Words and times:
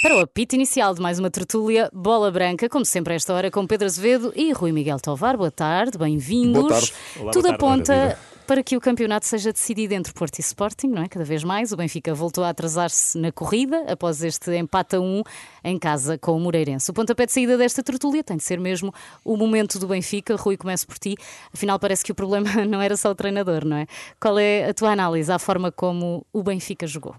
Para 0.00 0.16
o 0.16 0.20
apito 0.20 0.54
inicial 0.54 0.94
de 0.94 1.00
mais 1.00 1.18
uma 1.18 1.28
tertúlia, 1.28 1.90
bola 1.92 2.30
branca, 2.30 2.68
como 2.68 2.84
sempre 2.84 3.14
a 3.14 3.16
esta 3.16 3.34
hora, 3.34 3.50
com 3.50 3.66
Pedro 3.66 3.86
Azevedo 3.86 4.32
e 4.36 4.52
Rui 4.52 4.70
Miguel 4.70 5.00
Tovar. 5.00 5.36
Boa 5.36 5.50
tarde, 5.50 5.98
bem-vindos. 5.98 6.62
Boa 6.62 6.68
tarde. 6.68 6.94
Olá, 7.18 7.32
Tudo 7.32 7.48
boa 7.48 7.58
tarde, 7.58 7.90
aponta 7.92 8.18
para 8.46 8.62
que 8.62 8.76
o 8.76 8.80
campeonato 8.80 9.26
seja 9.26 9.52
decidido 9.52 9.94
entre 9.94 10.12
Porto 10.12 10.38
e 10.38 10.40
Sporting, 10.40 10.86
não 10.86 11.02
é? 11.02 11.08
Cada 11.08 11.24
vez 11.24 11.42
mais. 11.42 11.72
O 11.72 11.76
Benfica 11.76 12.14
voltou 12.14 12.44
a 12.44 12.50
atrasar-se 12.50 13.18
na 13.18 13.32
corrida 13.32 13.84
após 13.88 14.22
este 14.22 14.56
empate 14.56 14.94
a 14.94 15.00
um 15.00 15.24
em 15.64 15.76
casa 15.76 16.16
com 16.16 16.36
o 16.36 16.40
Moreirense. 16.40 16.88
O 16.92 16.94
pontapé 16.94 17.26
de 17.26 17.32
saída 17.32 17.58
desta 17.58 17.82
tertúlia 17.82 18.22
tem 18.22 18.36
de 18.36 18.44
ser 18.44 18.60
mesmo 18.60 18.94
o 19.24 19.36
momento 19.36 19.80
do 19.80 19.88
Benfica. 19.88 20.36
Rui, 20.36 20.56
começo 20.56 20.86
por 20.86 20.96
ti. 20.96 21.16
Afinal, 21.52 21.76
parece 21.76 22.04
que 22.04 22.12
o 22.12 22.14
problema 22.14 22.48
não 22.64 22.80
era 22.80 22.96
só 22.96 23.10
o 23.10 23.16
treinador, 23.16 23.64
não 23.64 23.76
é? 23.76 23.86
Qual 24.20 24.38
é 24.38 24.68
a 24.68 24.72
tua 24.72 24.92
análise 24.92 25.30
à 25.32 25.40
forma 25.40 25.72
como 25.72 26.24
o 26.32 26.40
Benfica 26.40 26.86
jogou? 26.86 27.16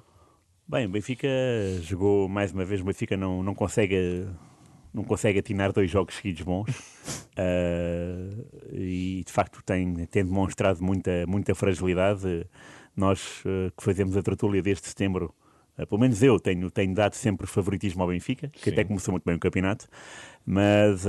Bem, 0.70 0.86
o 0.86 0.90
Benfica 0.90 1.28
jogou 1.82 2.30
mais 2.30 2.52
uma 2.52 2.64
vez. 2.64 2.80
O 2.80 2.84
Benfica 2.84 3.18
não, 3.18 3.42
não 3.42 3.56
consegue 3.56 4.28
não 4.94 5.04
consegue 5.04 5.40
atinar 5.40 5.72
dois 5.74 5.90
jogos 5.90 6.16
seguidos 6.16 6.44
bons 6.44 6.70
Ah, 7.36 8.30
e 8.72 9.24
de 9.26 9.32
facto 9.32 9.64
tem, 9.64 10.06
tem 10.06 10.24
demonstrado 10.24 10.84
muita, 10.84 11.26
muita 11.26 11.56
fragilidade. 11.56 12.46
Nós 12.96 13.42
ah, 13.48 13.72
que 13.76 13.84
fazemos 13.84 14.16
a 14.16 14.22
tertúlia 14.22 14.62
desde 14.62 14.86
setembro, 14.86 15.34
ah, 15.76 15.88
pelo 15.88 16.00
menos 16.02 16.22
eu 16.22 16.40
tenho, 16.40 16.70
tenho 16.70 16.94
dado 16.94 17.16
sempre 17.16 17.48
favoritismo 17.48 18.04
ao 18.04 18.10
Benfica, 18.10 18.50
que 18.50 18.70
até 18.70 18.84
começou 18.84 19.12
muito 19.12 19.24
bem 19.26 19.34
o 19.34 19.40
campeonato, 19.40 19.88
mas 20.46 21.04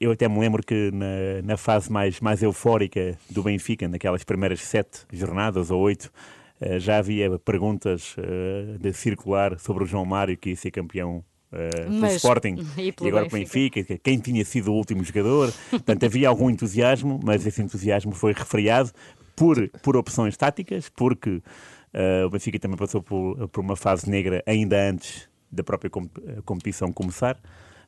eu 0.00 0.10
até 0.10 0.28
me 0.28 0.40
lembro 0.40 0.60
que 0.60 0.90
na, 0.92 1.42
na 1.44 1.56
fase 1.56 1.90
mais, 1.90 2.18
mais 2.18 2.42
eufórica 2.42 3.16
do 3.30 3.44
Benfica, 3.44 3.86
naquelas 3.86 4.24
primeiras 4.24 4.60
sete 4.60 5.06
jornadas 5.12 5.70
ou 5.70 5.80
oito, 5.82 6.10
Uh, 6.10 6.41
já 6.78 6.98
havia 6.98 7.38
perguntas 7.38 8.14
uh, 8.18 8.78
de 8.78 8.92
circular 8.92 9.58
sobre 9.58 9.84
o 9.84 9.86
João 9.86 10.04
Mário 10.04 10.36
que 10.36 10.50
ia 10.50 10.56
ser 10.56 10.70
campeão 10.70 11.24
uh, 11.52 11.82
pelo 11.84 12.00
Mas- 12.00 12.16
Sporting 12.16 12.56
e 12.78 12.92
pelo 12.92 13.08
agora 13.08 13.26
pelo 13.28 13.40
Benfica. 13.40 13.76
Benfica, 13.80 13.84
que- 13.84 13.98
quem 13.98 14.18
tinha 14.18 14.44
sido 14.44 14.72
o 14.72 14.74
último 14.76 15.02
jogador. 15.04 15.52
Portanto, 15.70 16.04
havia 16.04 16.28
algum 16.28 16.48
entusiasmo, 16.50 17.18
mas 17.22 17.44
esse 17.46 17.60
entusiasmo 17.62 18.12
foi 18.12 18.32
refriado 18.32 18.90
por, 19.34 19.68
por 19.82 19.96
opções 19.96 20.36
táticas, 20.36 20.88
porque 20.88 21.30
uh, 21.94 22.26
o 22.26 22.30
Benfica 22.30 22.58
também 22.58 22.76
passou 22.76 23.02
por, 23.02 23.48
por 23.48 23.60
uma 23.60 23.76
fase 23.76 24.08
negra 24.10 24.42
ainda 24.46 24.76
antes 24.90 25.28
da 25.50 25.62
própria 25.64 25.90
com- 25.90 26.08
competição 26.44 26.92
começar. 26.92 27.36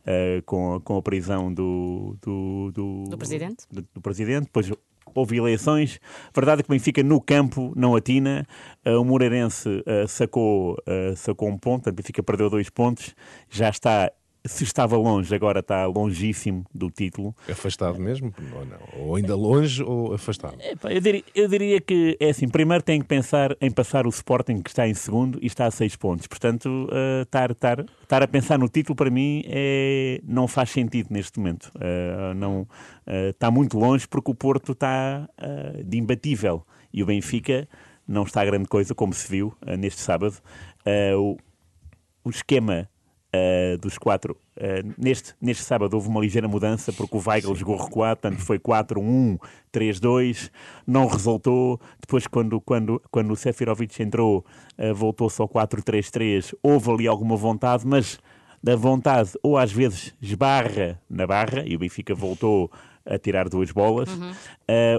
uh, 0.06 0.42
com, 0.44 0.74
a- 0.74 0.80
com 0.80 0.96
a 0.98 1.02
prisão 1.02 1.52
do, 1.52 2.16
do, 2.20 2.72
do, 2.72 3.04
Do 3.10 3.16
presidente? 3.18 3.64
do, 3.70 3.82
do 3.94 4.00
presidente, 4.02 4.44
depois 4.44 4.70
houve 5.14 5.36
eleições. 5.36 6.00
Verdade 6.34 6.60
é 6.60 6.62
que 6.62 6.68
o 6.68 6.72
Benfica 6.72 7.02
no 7.02 7.20
campo 7.20 7.72
não 7.76 7.94
atina. 7.94 8.46
Uh, 8.84 9.00
o 9.00 9.04
Moreirense 9.04 9.68
uh, 9.68 10.08
sacou, 10.08 10.74
uh, 10.74 11.16
sacou 11.16 11.48
um 11.48 11.58
ponto, 11.58 11.88
o 11.88 11.92
Benfica 11.92 12.22
perdeu 12.22 12.50
dois 12.50 12.68
pontos. 12.68 13.14
Já 13.48 13.68
está, 13.68 14.10
se 14.46 14.62
estava 14.62 14.96
longe, 14.96 15.34
agora 15.34 15.60
está 15.60 15.86
longíssimo 15.86 16.66
do 16.74 16.90
título. 16.90 17.34
Afastado 17.50 17.98
mesmo? 17.98 18.32
Ou 18.54 18.66
não? 18.66 18.78
Ou 19.06 19.16
ainda 19.16 19.34
longe 19.34 19.82
ou 19.82 20.12
afastado? 20.12 20.56
Epá, 20.60 20.92
Eu 20.92 21.00
diria, 21.00 21.24
eu 21.34 21.48
diria 21.48 21.80
que 21.80 22.16
é 22.20 22.28
assim: 22.28 22.46
primeiro 22.46 22.82
tem 22.82 23.00
que 23.00 23.06
pensar 23.06 23.56
em 23.58 23.70
passar 23.70 24.06
o 24.06 24.10
Sporting, 24.10 24.60
que 24.60 24.68
está 24.68 24.86
em 24.86 24.92
segundo 24.92 25.38
e 25.40 25.46
está 25.46 25.66
a 25.66 25.70
seis 25.70 25.96
pontos. 25.96 26.26
Portanto, 26.26 26.68
uh, 26.68 27.22
estar, 27.22 27.50
estar, 27.52 27.80
estar 28.02 28.22
a 28.22 28.28
pensar 28.28 28.58
no 28.58 28.68
título 28.68 28.94
para 28.94 29.10
mim 29.10 29.42
é, 29.46 30.20
não 30.22 30.46
faz 30.46 30.70
sentido 30.70 31.08
neste 31.10 31.38
momento. 31.38 31.72
Uh, 31.76 32.34
não, 32.34 32.62
uh, 32.62 33.30
está 33.30 33.50
muito 33.50 33.78
longe 33.78 34.06
porque 34.06 34.30
o 34.30 34.34
Porto 34.34 34.72
está 34.72 35.28
de 35.84 35.98
imbatível 35.98 36.66
e 36.92 37.02
o 37.02 37.06
Benfica 37.06 37.68
não 38.06 38.24
está 38.24 38.42
a 38.42 38.44
grande 38.44 38.68
coisa, 38.68 38.94
como 38.94 39.12
se 39.12 39.30
viu 39.30 39.54
neste 39.78 40.00
sábado. 40.00 40.36
O, 41.16 41.36
o 42.24 42.30
esquema 42.30 42.88
uh, 43.34 43.78
dos 43.78 43.98
quatro. 43.98 44.36
uh, 44.56 44.94
neste, 44.96 45.34
neste 45.40 45.64
sábado 45.64 45.94
houve 45.94 46.08
uma 46.08 46.20
ligeira 46.20 46.46
mudança 46.46 46.92
porque 46.92 47.16
o 47.16 47.22
Weigl 47.24 47.54
jogou 47.54 47.76
recuado, 47.76 48.20
portanto 48.20 48.40
foi 48.40 48.58
4-1, 48.58 49.38
3-2, 49.72 50.50
não 50.86 51.06
resultou. 51.06 51.80
Depois, 52.00 52.26
quando, 52.26 52.60
quando, 52.60 53.02
quando 53.10 53.32
o 53.32 53.36
Sefirovic 53.36 54.02
entrou, 54.02 54.44
uh, 54.78 54.94
voltou 54.94 55.28
só 55.28 55.46
4-3-3. 55.46 56.54
Houve 56.62 56.90
ali 56.90 57.06
alguma 57.06 57.36
vontade, 57.36 57.86
mas 57.86 58.18
da 58.62 58.76
vontade 58.76 59.32
ou 59.42 59.58
às 59.58 59.70
vezes 59.70 60.14
esbarra 60.22 60.98
na 61.10 61.26
barra 61.26 61.64
e 61.66 61.76
o 61.76 61.78
Benfica 61.78 62.14
voltou 62.14 62.70
a 63.04 63.18
tirar 63.18 63.50
duas 63.50 63.70
bolas, 63.70 64.08
uh, 64.08 64.32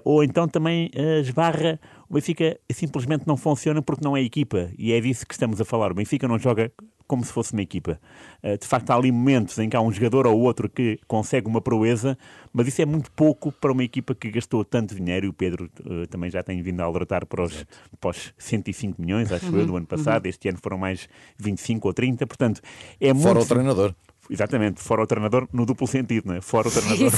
ou 0.04 0.24
então 0.24 0.48
também 0.48 0.92
esbarra, 1.24 1.80
o 2.08 2.14
Benfica 2.14 2.60
simplesmente 2.70 3.26
não 3.26 3.36
funciona 3.36 3.82
porque 3.82 4.06
não 4.06 4.16
é 4.16 4.22
equipa 4.22 4.70
e 4.78 4.94
é 4.94 5.02
disso 5.02 5.26
que 5.26 5.34
estamos 5.34 5.60
a 5.60 5.66
falar. 5.66 5.92
O 5.92 5.96
Benfica 5.96 6.28
não 6.28 6.38
joga 6.38 6.72
como 7.08 7.24
se 7.24 7.32
fosse 7.32 7.54
uma 7.54 7.62
equipa. 7.62 8.00
Uh, 8.44 8.58
de 8.58 8.66
facto, 8.66 8.90
há 8.92 8.96
ali 8.96 9.12
momentos 9.12 9.58
em 9.60 9.70
que 9.70 9.76
há 9.76 9.82
um 9.82 9.92
jogador 9.92 10.28
ou 10.28 10.40
outro 10.40 10.70
que 10.70 11.00
consegue 11.08 11.48
uma 11.48 11.62
proeza, 11.62 12.18
mas 12.54 12.68
isso 12.68 12.82
é 12.82 12.86
muito 12.86 13.12
pouco 13.12 13.52
para 13.52 13.72
uma 13.72 13.84
equipa 13.84 14.14
que 14.16 14.30
gastou 14.32 14.64
tanto 14.64 14.96
dinheiro 14.96 15.26
e 15.26 15.30
o 15.30 15.34
Pedro 15.34 15.70
uh, 15.86 16.08
também 16.08 16.30
já 16.30 16.42
tem 16.44 16.62
vindo 16.62 16.82
a 16.82 16.86
alertar 16.86 17.26
para 17.26 17.44
os, 17.44 17.66
para 18.00 18.10
os 18.10 18.34
105 18.38 19.02
milhões, 19.02 19.32
acho 19.32 19.56
eu, 19.56 19.66
do 19.66 19.76
ano 19.76 19.86
passado. 19.86 20.26
Este 20.26 20.50
ano 20.50 20.60
foram 20.62 20.78
mais 20.78 21.08
25 21.38 21.88
ou 21.88 21.94
30, 21.94 22.28
portanto, 22.28 22.62
é 23.00 23.14
Fora 23.14 23.36
muito 23.36 23.46
o 23.46 23.48
treinador. 23.48 23.96
Exatamente, 24.30 24.82
fora 24.82 25.04
o 25.04 25.08
treinador, 25.08 25.48
no 25.54 25.66
duplo 25.66 25.88
sentido, 25.88 26.28
não 26.28 26.36
é? 26.36 26.42
Fora 26.42 26.68
o 26.68 26.72
treinador. 26.72 27.12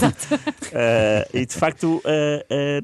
Eh, 0.72 1.28
e 1.34 1.46
de 1.46 1.54
facto, 1.54 2.02
eh, 2.06 2.46
eh, 2.50 2.84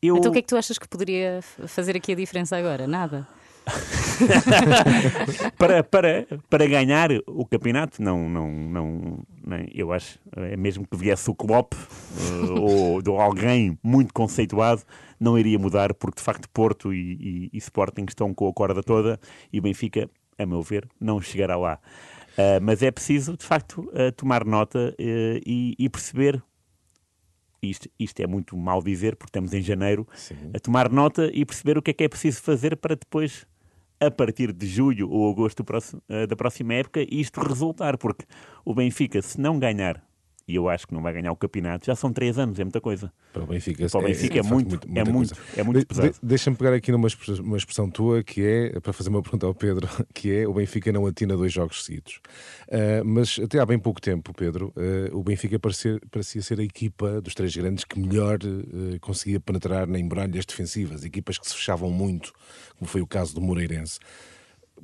eu. 0.00 0.16
Então 0.16 0.30
o 0.30 0.32
que 0.32 0.38
é 0.38 0.42
que 0.42 0.48
tu 0.48 0.56
achas 0.56 0.78
que 0.78 0.88
poderia 0.88 1.40
fazer 1.66 1.96
aqui 1.96 2.12
a 2.12 2.14
diferença 2.14 2.56
agora? 2.56 2.86
Nada. 2.86 3.26
para, 5.58 5.82
para, 5.82 6.26
para 6.48 6.66
ganhar 6.66 7.10
o 7.26 7.44
campeonato, 7.44 8.00
não, 8.02 8.28
não, 8.28 8.50
não, 8.50 9.18
nem- 9.44 9.68
eu 9.74 9.92
acho, 9.92 10.18
é 10.36 10.56
mesmo 10.56 10.86
que 10.86 10.96
viesse 10.96 11.28
o 11.30 11.34
Klopp 11.34 11.72
eh, 11.74 12.50
ou 12.60 13.02
de 13.02 13.10
alguém 13.10 13.78
muito 13.82 14.12
conceituado, 14.14 14.82
não 15.18 15.38
iria 15.38 15.58
mudar, 15.58 15.92
porque 15.94 16.16
de 16.18 16.22
facto 16.22 16.48
Porto 16.50 16.92
e, 16.92 17.14
e- 17.14 17.50
e 17.52 17.58
Sporting 17.58 18.04
estão 18.08 18.32
com 18.32 18.48
a 18.48 18.52
corda 18.52 18.82
toda 18.82 19.18
e 19.52 19.58
o 19.58 19.62
Benfica, 19.62 20.08
a 20.38 20.46
meu 20.46 20.62
ver, 20.62 20.86
não 21.00 21.20
chegará 21.20 21.56
lá. 21.56 21.78
Eh, 22.36 22.60
mas 22.60 22.82
é 22.82 22.90
preciso, 22.90 23.36
de 23.36 23.44
facto, 23.44 23.90
eh, 23.94 24.10
tomar 24.10 24.44
nota 24.44 24.94
e, 24.98 25.74
e 25.78 25.88
perceber. 25.88 26.42
Isto, 27.62 27.88
isto 27.98 28.20
é 28.20 28.26
muito 28.26 28.56
mal 28.56 28.82
dizer, 28.82 29.16
porque 29.16 29.30
estamos 29.30 29.52
em 29.52 29.60
janeiro, 29.62 30.06
a 30.54 30.60
tomar 30.60 30.90
nota 30.90 31.30
e 31.32 31.44
perceber 31.44 31.78
o 31.78 31.82
que 31.82 31.90
é 31.90 31.94
que 31.94 32.04
é 32.04 32.08
preciso 32.08 32.40
fazer 32.42 32.76
para 32.76 32.94
depois 32.94 33.46
a 34.00 34.10
partir 34.10 34.52
de 34.52 34.66
julho 34.66 35.10
ou 35.10 35.30
agosto 35.30 35.64
eh, 36.08 36.26
da 36.26 36.36
próxima 36.36 36.74
época 36.74 37.04
isto 37.10 37.40
resultar, 37.40 37.96
porque 37.96 38.24
o 38.64 38.74
Benfica, 38.74 39.20
se 39.22 39.40
não 39.40 39.58
ganhar, 39.58 40.05
e 40.48 40.54
eu 40.54 40.68
acho 40.68 40.86
que 40.86 40.94
não 40.94 41.02
vai 41.02 41.12
ganhar 41.12 41.32
o 41.32 41.36
campeonato, 41.36 41.84
já 41.86 41.96
são 41.96 42.12
três 42.12 42.38
anos, 42.38 42.58
é 42.60 42.64
muita 42.64 42.80
coisa. 42.80 43.12
Para 43.32 43.42
o 43.42 43.46
Benfica, 43.46 43.88
Para 43.88 43.98
o 44.00 44.02
Benfica 44.04 44.38
é, 44.38 44.42
de 44.42 44.48
facto, 44.48 44.52
muito, 44.54 44.88
muita 44.88 45.00
é 45.00 45.12
muito, 45.12 45.34
é 45.56 45.62
muito 45.64 45.78
De- 45.80 45.86
pesado. 45.86 46.10
de- 46.12 46.18
Deixa-me 46.22 46.56
pegar 46.56 46.72
aqui 46.72 46.92
numa 46.92 47.08
uma 47.40 47.56
expressão 47.56 47.90
tua 47.90 48.22
que 48.22 48.44
é, 48.46 48.78
para 48.80 48.92
fazer 48.92 49.08
uma 49.10 49.20
pergunta 49.22 49.44
ao 49.44 49.54
Pedro, 49.54 49.88
que 50.14 50.32
é 50.32 50.46
o 50.46 50.54
Benfica 50.54 50.92
não 50.92 51.04
atina 51.06 51.36
dois 51.36 51.52
jogos 51.52 51.84
seguidos. 51.84 52.20
Ah, 52.70 53.02
mas 53.04 53.40
até 53.42 53.58
há 53.58 53.66
bem 53.66 53.78
pouco 53.78 54.00
tempo, 54.00 54.32
Pedro, 54.32 54.72
ah, 54.76 55.10
o 55.16 55.22
Benfica 55.24 55.58
parecia, 55.58 55.98
parecia 56.12 56.40
ser 56.42 56.60
a 56.60 56.62
equipa 56.62 57.20
dos 57.20 57.34
três 57.34 57.54
grandes 57.56 57.84
que 57.84 57.98
melhor 57.98 58.38
ah, 58.44 58.98
conseguia 59.00 59.40
penetrar 59.40 59.88
em 59.90 60.04
muralhas 60.04 60.46
defensivas, 60.46 61.04
equipas 61.04 61.38
que 61.38 61.48
se 61.48 61.54
fechavam 61.56 61.90
muito, 61.90 62.32
como 62.78 62.88
foi 62.88 63.00
o 63.00 63.06
caso 63.06 63.34
do 63.34 63.40
Moreirense. 63.40 63.98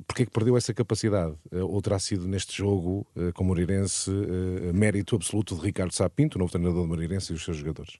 Porquê 0.07 0.23
é 0.23 0.25
que 0.25 0.31
perdeu 0.31 0.57
essa 0.57 0.73
capacidade? 0.73 1.33
Eh, 1.51 1.61
Ou 1.61 1.81
terá 1.81 1.99
sido 1.99 2.27
neste 2.27 2.57
jogo, 2.57 3.05
eh, 3.15 3.31
com 3.33 3.43
o 3.43 3.47
Moreirense, 3.47 4.11
eh, 4.11 4.73
mérito 4.73 5.15
absoluto 5.15 5.55
de 5.55 5.61
Ricardo 5.61 5.93
Sapinto, 5.93 6.37
o 6.37 6.39
novo 6.39 6.51
treinador 6.51 6.81
do 6.81 6.87
Moreirense 6.87 7.31
e 7.31 7.35
os 7.35 7.43
seus 7.43 7.57
jogadores? 7.57 7.93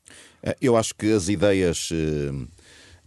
Eu 0.59 0.75
acho 0.75 0.95
que 0.95 1.11
as 1.11 1.29
ideias 1.29 1.89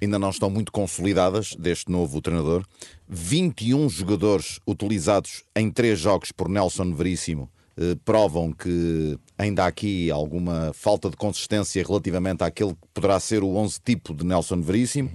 ainda 0.00 0.18
não 0.18 0.30
estão 0.30 0.48
muito 0.48 0.70
consolidadas 0.70 1.54
deste 1.58 1.90
novo 1.90 2.20
treinador. 2.20 2.64
21 3.08 3.88
jogadores 3.88 4.60
utilizados 4.66 5.42
em 5.54 5.70
três 5.70 5.98
jogos 5.98 6.32
por 6.32 6.48
Nelson 6.48 6.94
Veríssimo 6.94 7.50
provam 8.06 8.52
que 8.52 9.18
ainda 9.36 9.64
há 9.64 9.66
aqui 9.66 10.10
alguma 10.10 10.72
falta 10.72 11.10
de 11.10 11.16
consistência 11.16 11.84
relativamente 11.86 12.42
àquele 12.42 12.72
que 12.72 12.88
poderá 12.94 13.20
ser 13.20 13.42
o 13.42 13.54
11 13.54 13.78
tipo 13.84 14.14
de 14.14 14.24
Nelson 14.24 14.62
Veríssimo. 14.62 15.10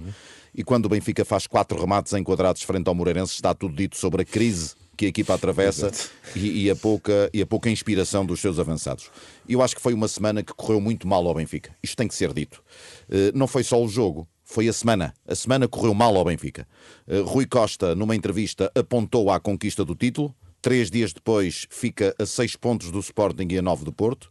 E 0.54 0.62
quando 0.62 0.86
o 0.86 0.88
Benfica 0.88 1.24
faz 1.24 1.46
quatro 1.46 1.80
remates 1.80 2.12
enquadrados 2.12 2.62
frente 2.62 2.86
ao 2.86 2.94
Moreirense, 2.94 3.32
está 3.32 3.54
tudo 3.54 3.74
dito 3.74 3.96
sobre 3.96 4.22
a 4.22 4.24
crise 4.24 4.74
que 4.96 5.06
a 5.06 5.08
equipa 5.08 5.34
atravessa 5.34 5.90
e, 6.36 6.64
e 6.64 6.70
a 6.70 6.76
pouca, 6.76 7.30
e 7.32 7.40
a 7.40 7.46
pouca 7.46 7.70
inspiração 7.70 8.26
dos 8.26 8.40
seus 8.40 8.58
avançados. 8.58 9.10
Eu 9.48 9.62
acho 9.62 9.74
que 9.74 9.80
foi 9.80 9.94
uma 9.94 10.06
semana 10.06 10.42
que 10.42 10.52
correu 10.52 10.80
muito 10.80 11.08
mal 11.08 11.26
ao 11.26 11.34
Benfica. 11.34 11.74
Isto 11.82 11.96
tem 11.96 12.06
que 12.06 12.14
ser 12.14 12.32
dito. 12.34 12.62
Eh, 13.10 13.32
não 13.34 13.46
foi 13.46 13.64
só 13.64 13.82
o 13.82 13.88
jogo, 13.88 14.28
foi 14.44 14.68
a 14.68 14.72
semana. 14.72 15.14
A 15.26 15.34
semana 15.34 15.66
correu 15.66 15.94
mal 15.94 16.14
ao 16.16 16.24
Benfica. 16.24 16.68
Eh, 17.08 17.20
Rui 17.20 17.46
Costa, 17.46 17.94
numa 17.94 18.14
entrevista, 18.14 18.70
apontou 18.74 19.30
à 19.30 19.40
conquista 19.40 19.84
do 19.84 19.94
título. 19.94 20.34
Três 20.60 20.90
dias 20.90 21.12
depois, 21.12 21.66
fica 21.70 22.14
a 22.18 22.26
seis 22.26 22.54
pontos 22.54 22.90
do 22.90 23.00
Sporting 23.00 23.48
e 23.50 23.58
a 23.58 23.62
nove 23.62 23.84
do 23.84 23.92
Porto. 23.92 24.30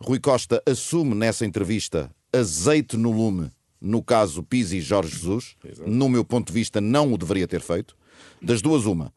Rui 0.00 0.20
Costa 0.20 0.62
assume 0.64 1.14
nessa 1.14 1.44
entrevista 1.44 2.10
azeite 2.32 2.96
no 2.96 3.10
lume, 3.10 3.50
no 3.80 4.02
caso 4.02 4.42
Pizzi 4.42 4.78
e 4.78 4.80
Jorge 4.80 5.12
Jesus. 5.14 5.56
No 5.86 6.08
meu 6.08 6.24
ponto 6.24 6.48
de 6.48 6.52
vista, 6.52 6.80
não 6.80 7.12
o 7.12 7.18
deveria 7.18 7.46
ter 7.46 7.60
feito. 7.60 7.96
Das 8.40 8.62
duas, 8.62 8.84
uma. 8.86 9.12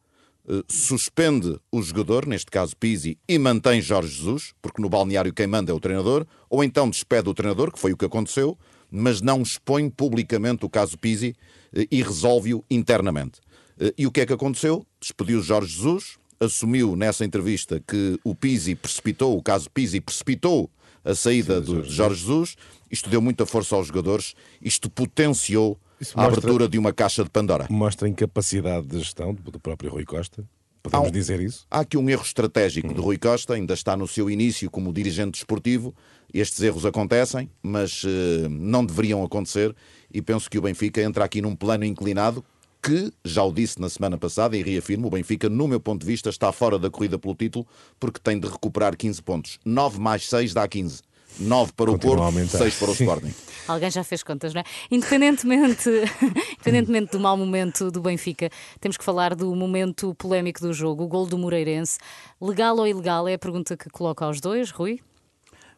eh, 0.48 0.62
suspende 0.68 1.58
o 1.70 1.82
jogador, 1.82 2.26
neste 2.26 2.50
caso 2.50 2.76
Pizzi, 2.76 3.18
e 3.28 3.38
mantém 3.38 3.80
Jorge 3.80 4.14
Jesus, 4.14 4.52
porque 4.60 4.82
no 4.82 4.88
balneário 4.88 5.32
quem 5.32 5.46
manda 5.46 5.70
é 5.70 5.74
o 5.74 5.80
treinador, 5.80 6.26
ou 6.48 6.64
então 6.64 6.88
despede 6.90 7.28
o 7.28 7.34
treinador, 7.34 7.72
que 7.72 7.78
foi 7.78 7.92
o 7.92 7.96
que 7.96 8.04
aconteceu, 8.04 8.58
mas 8.90 9.20
não 9.20 9.42
expõe 9.42 9.88
publicamente 9.88 10.64
o 10.64 10.68
caso 10.70 10.98
Pizzi 10.98 11.34
eh, 11.72 11.86
e 11.90 12.02
resolve-o 12.02 12.64
internamente. 12.70 13.40
Eh, 13.78 13.94
e 13.98 14.06
o 14.06 14.10
que 14.10 14.20
é 14.22 14.26
que 14.26 14.32
aconteceu? 14.32 14.84
Despediu 15.00 15.40
Jorge 15.42 15.74
Jesus, 15.74 16.18
assumiu 16.40 16.96
nessa 16.96 17.24
entrevista 17.24 17.80
que 17.86 18.18
o 18.24 18.34
Pizzi 18.34 18.74
precipitou, 18.74 19.36
o 19.36 19.42
caso 19.42 19.70
Pizzi 19.70 20.00
precipitou 20.00 20.70
a 21.04 21.14
saída 21.14 21.60
de 21.60 21.88
Jorge 21.90 22.20
Jesus. 22.20 22.56
Isto 22.90 23.08
deu 23.08 23.20
muita 23.20 23.46
força 23.46 23.76
aos 23.76 23.86
jogadores, 23.86 24.34
isto 24.60 24.90
potenciou 24.90 25.78
a 26.14 26.24
abertura 26.24 26.68
de 26.68 26.78
uma 26.78 26.92
caixa 26.92 27.22
de 27.22 27.30
Pandora. 27.30 27.66
Mostra 27.70 28.06
a 28.08 28.10
incapacidade 28.10 28.86
de 28.86 28.98
gestão 28.98 29.34
do 29.34 29.60
próprio 29.60 29.90
Rui 29.90 30.04
Costa. 30.04 30.44
Podemos 30.82 31.12
dizer 31.12 31.40
isso? 31.40 31.66
Há 31.70 31.80
aqui 31.80 31.96
um 31.96 32.08
erro 32.08 32.22
estratégico 32.22 32.88
hum. 32.88 32.94
de 32.94 33.00
Rui 33.00 33.18
Costa, 33.18 33.54
ainda 33.54 33.74
está 33.74 33.96
no 33.96 34.08
seu 34.08 34.30
início 34.30 34.70
como 34.70 34.92
dirigente 34.92 35.32
desportivo. 35.32 35.94
Estes 36.32 36.62
erros 36.62 36.86
acontecem, 36.86 37.50
mas 37.62 38.02
uh, 38.04 38.48
não 38.48 38.84
deveriam 38.84 39.22
acontecer. 39.22 39.74
E 40.12 40.22
penso 40.22 40.48
que 40.48 40.58
o 40.58 40.62
Benfica 40.62 41.02
entra 41.02 41.24
aqui 41.24 41.42
num 41.42 41.54
plano 41.54 41.84
inclinado 41.84 42.44
que, 42.82 43.12
já 43.24 43.42
o 43.42 43.52
disse 43.52 43.80
na 43.80 43.88
semana 43.88 44.16
passada 44.16 44.56
e 44.56 44.62
reafirmo, 44.62 45.06
o 45.08 45.10
Benfica, 45.10 45.48
no 45.48 45.68
meu 45.68 45.80
ponto 45.80 46.00
de 46.00 46.06
vista, 46.06 46.30
está 46.30 46.50
fora 46.52 46.78
da 46.78 46.90
corrida 46.90 47.18
pelo 47.18 47.34
título 47.34 47.66
porque 47.98 48.20
tem 48.20 48.38
de 48.38 48.48
recuperar 48.48 48.96
15 48.96 49.22
pontos. 49.22 49.58
9 49.64 50.00
mais 50.00 50.28
6 50.28 50.54
dá 50.54 50.66
15. 50.66 51.02
9 51.38 51.72
para 51.72 51.90
Continua 51.92 52.28
o 52.28 52.32
Porto, 52.32 52.48
6 52.48 52.78
para 52.78 52.90
o 52.90 52.92
Sporting. 52.92 53.34
Alguém 53.68 53.90
já 53.90 54.02
fez 54.02 54.22
contas, 54.22 54.52
não 54.52 54.60
é? 54.60 54.64
Independentemente, 54.90 55.88
independentemente 56.58 57.12
do 57.12 57.20
mau 57.20 57.36
momento 57.36 57.90
do 57.90 58.00
Benfica, 58.00 58.50
temos 58.80 58.96
que 58.96 59.04
falar 59.04 59.34
do 59.34 59.54
momento 59.54 60.14
polémico 60.14 60.60
do 60.60 60.72
jogo, 60.72 61.04
o 61.04 61.08
gol 61.08 61.26
do 61.26 61.38
Moreirense. 61.38 61.98
Legal 62.40 62.76
ou 62.76 62.86
ilegal 62.86 63.28
é 63.28 63.34
a 63.34 63.38
pergunta 63.38 63.76
que 63.76 63.88
coloca 63.90 64.24
aos 64.24 64.40
dois, 64.40 64.70
Rui? 64.70 65.00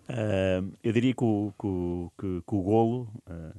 Uh, 0.09 0.73
eu 0.83 0.93
diria 0.93 1.15
que 1.15 1.25
o, 1.25 1.53
que, 1.59 1.67
que, 2.19 2.43
que 2.47 2.55
o 2.55 2.61
golo 2.61 3.09
uh, 3.29 3.55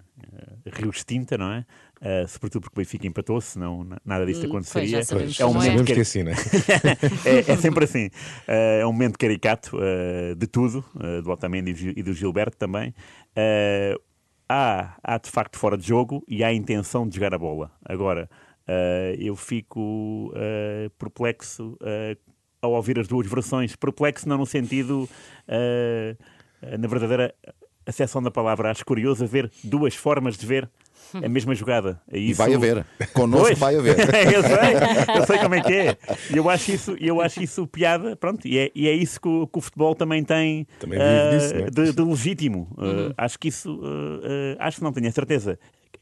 Rio 0.73 0.89
Extinta, 0.89 1.37
não 1.37 1.51
é? 1.51 1.65
Uh, 2.03 2.27
sobretudo 2.27 2.63
porque 2.63 2.81
o 2.81 2.83
Benfica 2.83 3.07
empatou, 3.07 3.39
senão 3.39 3.87
nada 4.03 4.25
disso 4.25 4.43
hum, 4.43 4.49
aconteceria. 4.49 5.01
Pois, 5.09 5.39
é 5.39 5.45
um 5.45 5.53
momento 5.53 5.85
que... 5.85 6.01
assim, 6.01 6.21
né? 6.21 6.33
é, 7.23 7.49
é 7.53 7.55
sempre 7.55 7.85
assim. 7.85 8.07
Uh, 8.45 8.81
é 8.81 8.85
um 8.85 8.91
momento 8.91 9.17
caricato 9.17 9.77
uh, 9.77 10.35
de 10.35 10.45
tudo, 10.45 10.83
do 11.23 11.31
Otamendi 11.31 11.93
e 11.95 12.03
do 12.03 12.13
Gilberto 12.13 12.57
também. 12.57 12.93
há, 14.49 14.97
há 15.01 15.17
de 15.17 15.29
facto 15.29 15.57
fora 15.57 15.77
de 15.77 15.87
jogo 15.87 16.21
e 16.27 16.43
há 16.43 16.47
a 16.47 16.53
intenção 16.53 17.07
de 17.07 17.15
jogar 17.15 17.33
a 17.33 17.37
bola. 17.37 17.71
Agora, 17.85 18.29
eu 19.17 19.35
fico 19.37 20.33
perplexo 20.99 21.77
ao 22.61 22.73
ouvir 22.73 22.99
as 22.99 23.07
duas 23.07 23.27
versões. 23.27 23.75
Perplexo 23.77 24.27
não 24.27 24.37
no 24.37 24.45
sentido, 24.45 25.07
na 26.61 26.87
verdadeira 26.87 27.33
acessão 27.85 28.21
da 28.21 28.31
palavra, 28.31 28.71
acho 28.71 28.85
curioso 28.85 29.25
ver 29.25 29.51
duas 29.63 29.95
formas 29.95 30.37
de 30.37 30.45
ver 30.45 30.69
a 31.21 31.29
mesma 31.29 31.53
jogada. 31.53 32.01
É 32.11 32.17
isso... 32.17 32.31
E 32.31 32.33
vai 32.33 32.53
haver. 32.53 32.85
Connosco 33.13 33.47
pois. 33.47 33.59
vai 33.59 33.75
haver. 33.75 33.97
eu 34.33 34.43
sei, 34.43 35.17
eu 35.17 35.25
sei 35.25 35.37
como 35.39 35.55
é 35.55 35.61
que 35.61 35.73
é. 35.73 35.97
E 36.33 36.37
eu 36.37 36.49
acho 36.49 36.71
isso, 36.71 36.95
eu 36.99 37.21
acho 37.21 37.43
isso 37.43 37.67
piada, 37.67 38.15
pronto, 38.15 38.47
e 38.47 38.57
é, 38.57 38.71
e 38.73 38.87
é 38.87 38.93
isso 38.93 39.19
que 39.19 39.27
o, 39.27 39.47
que 39.47 39.57
o 39.57 39.61
futebol 39.61 39.95
também 39.95 40.23
tem 40.23 40.67
também 40.79 40.99
uh, 40.99 41.37
disso, 41.37 41.55
né? 41.55 41.69
de, 41.69 41.93
de, 41.93 42.01
legítimo. 42.01 42.67
Uh, 42.77 42.83
uhum. 42.83 43.13
Acho 43.17 43.39
que 43.39 43.47
isso, 43.47 43.75
uh, 43.75 44.55
acho 44.59 44.77
que 44.77 44.83
não 44.83 44.93
tenho 44.93 45.07
a 45.07 45.11
certeza, 45.11 45.59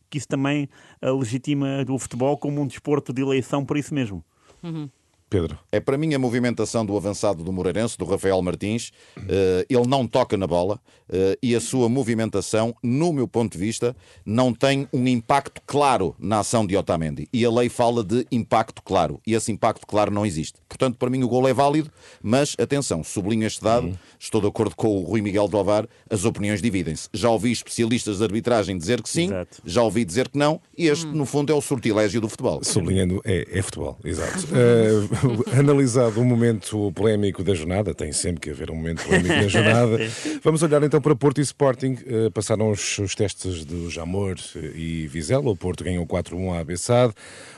que 0.09 0.17
isso 0.17 0.27
também 0.27 0.69
legitima 1.01 1.85
o 1.89 1.97
futebol 1.97 2.37
como 2.37 2.61
um 2.61 2.67
desporto 2.67 3.13
de 3.13 3.21
eleição 3.21 3.65
por 3.65 3.77
isso 3.77 3.93
mesmo. 3.93 4.23
Uhum. 4.61 4.89
Pedro. 5.31 5.57
É 5.71 5.79
para 5.79 5.97
mim 5.97 6.13
a 6.13 6.19
movimentação 6.19 6.85
do 6.85 6.97
avançado 6.97 7.41
do 7.41 7.53
Moreirense, 7.53 7.97
do 7.97 8.03
Rafael 8.03 8.41
Martins. 8.41 8.91
Uh, 9.17 9.65
ele 9.69 9.87
não 9.87 10.05
toca 10.05 10.35
na 10.35 10.45
bola 10.45 10.75
uh, 11.07 11.37
e 11.41 11.55
a 11.55 11.61
sua 11.61 11.87
movimentação, 11.87 12.75
no 12.83 13.13
meu 13.13 13.25
ponto 13.29 13.53
de 13.53 13.57
vista, 13.57 13.95
não 14.25 14.53
tem 14.53 14.89
um 14.91 15.07
impacto 15.07 15.61
claro 15.65 16.13
na 16.19 16.39
ação 16.39 16.67
de 16.67 16.75
Otamendi. 16.75 17.29
E 17.31 17.45
a 17.45 17.49
lei 17.49 17.69
fala 17.69 18.03
de 18.03 18.27
impacto 18.29 18.83
claro. 18.83 19.21
E 19.25 19.33
esse 19.33 19.53
impacto 19.53 19.87
claro 19.87 20.11
não 20.11 20.25
existe. 20.25 20.59
Portanto, 20.67 20.97
para 20.97 21.09
mim 21.09 21.23
o 21.23 21.29
gol 21.29 21.47
é 21.47 21.53
válido, 21.53 21.89
mas 22.21 22.53
atenção, 22.59 23.01
sublinho 23.01 23.47
este 23.47 23.63
dado, 23.63 23.87
uhum. 23.87 23.97
estou 24.19 24.41
de 24.41 24.47
acordo 24.47 24.75
com 24.75 24.89
o 24.89 25.03
Rui 25.03 25.21
Miguel 25.21 25.47
do 25.47 25.55
Alvar, 25.55 25.87
as 26.09 26.25
opiniões 26.25 26.61
dividem-se. 26.61 27.07
Já 27.13 27.29
ouvi 27.29 27.53
especialistas 27.53 28.17
de 28.17 28.23
arbitragem 28.25 28.77
dizer 28.77 29.01
que 29.01 29.09
sim, 29.09 29.27
exato. 29.27 29.61
já 29.63 29.81
ouvi 29.81 30.03
dizer 30.03 30.27
que 30.27 30.37
não, 30.37 30.59
e 30.77 30.87
este, 30.87 31.05
uhum. 31.05 31.13
no 31.13 31.25
fundo, 31.25 31.53
é 31.53 31.55
o 31.55 31.61
sortilégio 31.61 32.19
do 32.19 32.27
futebol. 32.27 32.61
Sublinhando, 32.65 33.21
é, 33.23 33.47
é 33.49 33.61
futebol, 33.61 33.97
exato. 34.03 34.45
Uh, 34.47 35.20
analisado 35.57 36.19
o 36.19 36.23
um 36.23 36.25
momento 36.25 36.91
polémico 36.93 37.43
da 37.43 37.53
jornada, 37.53 37.93
tem 37.93 38.11
sempre 38.11 38.41
que 38.41 38.49
haver 38.49 38.71
um 38.71 38.75
momento 38.75 39.03
polémico 39.03 39.35
da 39.35 39.47
jornada. 39.47 39.97
Vamos 40.43 40.63
olhar 40.63 40.81
então 40.83 41.01
para 41.01 41.15
Porto 41.15 41.39
e 41.39 41.41
Sporting. 41.41 41.97
Uh, 42.05 42.31
passaram 42.31 42.71
os, 42.71 42.97
os, 42.99 43.15
testes 43.15 43.65
do 43.65 43.89
Jamor 43.89 44.35
e 44.75 45.07
Vizela. 45.07 45.49
O 45.49 45.55
Porto 45.55 45.83
ganhou 45.83 46.05
4-1 46.05 46.59
à 46.59 46.63
Bessade, 46.63 47.13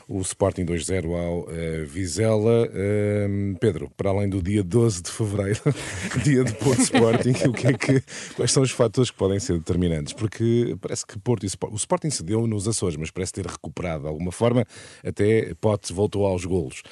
o 0.08 0.20
Sporting 0.20 0.64
2-0 0.64 1.14
ao 1.14 1.40
uh, 1.40 1.86
Vizela. 1.86 2.68
Uh, 2.68 3.56
Pedro, 3.58 3.90
para 3.96 4.10
além 4.10 4.28
do 4.28 4.42
dia 4.42 4.62
12 4.62 5.02
de 5.02 5.10
fevereiro, 5.10 5.60
dia 6.22 6.44
de 6.44 6.52
Porto 6.54 6.80
Sporting, 6.80 7.48
o 7.48 7.52
que 7.52 7.66
é 7.66 7.72
que, 7.72 8.02
quais 8.34 8.52
são 8.52 8.62
os 8.62 8.70
fatores 8.70 9.10
que 9.10 9.16
podem 9.16 9.38
ser 9.38 9.58
determinantes? 9.58 10.12
Porque 10.12 10.76
parece 10.80 11.06
que 11.06 11.18
Porto 11.18 11.44
e 11.44 11.46
Sporting, 11.46 11.74
o 11.74 11.76
Sporting 11.76 12.10
cedeu 12.10 12.46
nos 12.46 12.68
Açores, 12.68 12.96
mas 12.96 13.10
parece 13.10 13.32
ter 13.32 13.46
recuperado 13.46 14.02
de 14.02 14.08
alguma 14.08 14.32
forma, 14.32 14.66
até 15.04 15.54
Pote 15.60 15.92
voltou 15.92 16.26
aos 16.26 16.44
golos. 16.44 16.82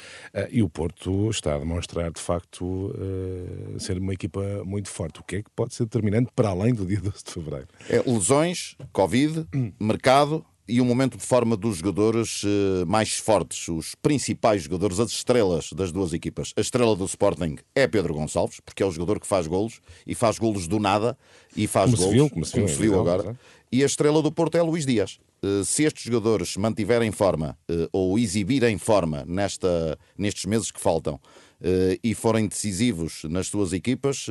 e 0.50 0.61
o 0.62 0.68
Porto 0.68 1.30
está 1.30 1.54
a 1.54 1.58
demonstrar, 1.58 2.10
de 2.10 2.20
facto, 2.20 2.64
uh, 2.64 3.80
ser 3.80 3.98
uma 3.98 4.14
equipa 4.14 4.62
muito 4.64 4.88
forte. 4.88 5.20
O 5.20 5.24
que 5.24 5.36
é 5.36 5.42
que 5.42 5.50
pode 5.54 5.74
ser 5.74 5.84
determinante 5.84 6.30
para 6.34 6.48
além 6.48 6.74
do 6.74 6.86
dia 6.86 7.00
12 7.02 7.24
de 7.24 7.30
fevereiro? 7.30 7.68
É, 7.88 8.02
lesões, 8.10 8.76
Covid, 8.92 9.46
mercado 9.80 10.44
e 10.68 10.80
um 10.80 10.84
momento 10.84 11.18
de 11.18 11.26
forma 11.26 11.56
dos 11.56 11.78
jogadores 11.78 12.42
uh, 12.44 12.86
mais 12.86 13.14
fortes, 13.18 13.68
os 13.68 13.94
principais 13.96 14.62
jogadores, 14.62 15.00
as 15.00 15.10
estrelas 15.10 15.72
das 15.72 15.90
duas 15.90 16.12
equipas. 16.12 16.52
A 16.56 16.60
estrela 16.60 16.94
do 16.94 17.04
Sporting 17.04 17.56
é 17.74 17.86
Pedro 17.86 18.14
Gonçalves, 18.14 18.60
porque 18.60 18.82
é 18.82 18.86
o 18.86 18.90
jogador 18.90 19.20
que 19.20 19.26
faz 19.26 19.46
golos 19.46 19.80
e 20.06 20.14
faz 20.14 20.38
golos 20.38 20.68
do 20.68 20.78
nada 20.78 21.16
e 21.56 21.66
faz 21.66 21.90
como 21.90 21.96
golos, 21.96 22.12
se 22.12 22.16
viu, 22.16 22.30
como 22.30 22.44
se 22.44 22.52
viu, 22.52 22.62
como 22.62 22.74
se 22.74 22.80
viu 22.80 23.00
agora. 23.00 23.36
E 23.70 23.82
a 23.82 23.86
estrela 23.86 24.22
do 24.22 24.30
Porto 24.30 24.56
é 24.56 24.62
Luís 24.62 24.86
Dias. 24.86 25.18
Eh, 25.42 25.64
se 25.64 25.82
estes 25.82 26.04
jogadores 26.04 26.56
mantiverem 26.56 27.10
forma 27.10 27.58
uh, 27.68 27.88
ou 27.92 28.16
exibirem 28.18 28.78
forma 28.78 29.24
nesta, 29.26 29.98
nestes 30.16 30.44
meses 30.44 30.70
que 30.70 30.78
faltam 30.78 31.14
uh, 31.14 31.98
e 32.02 32.14
forem 32.14 32.46
decisivos 32.46 33.24
nas 33.24 33.48
suas 33.48 33.72
equipas, 33.72 34.26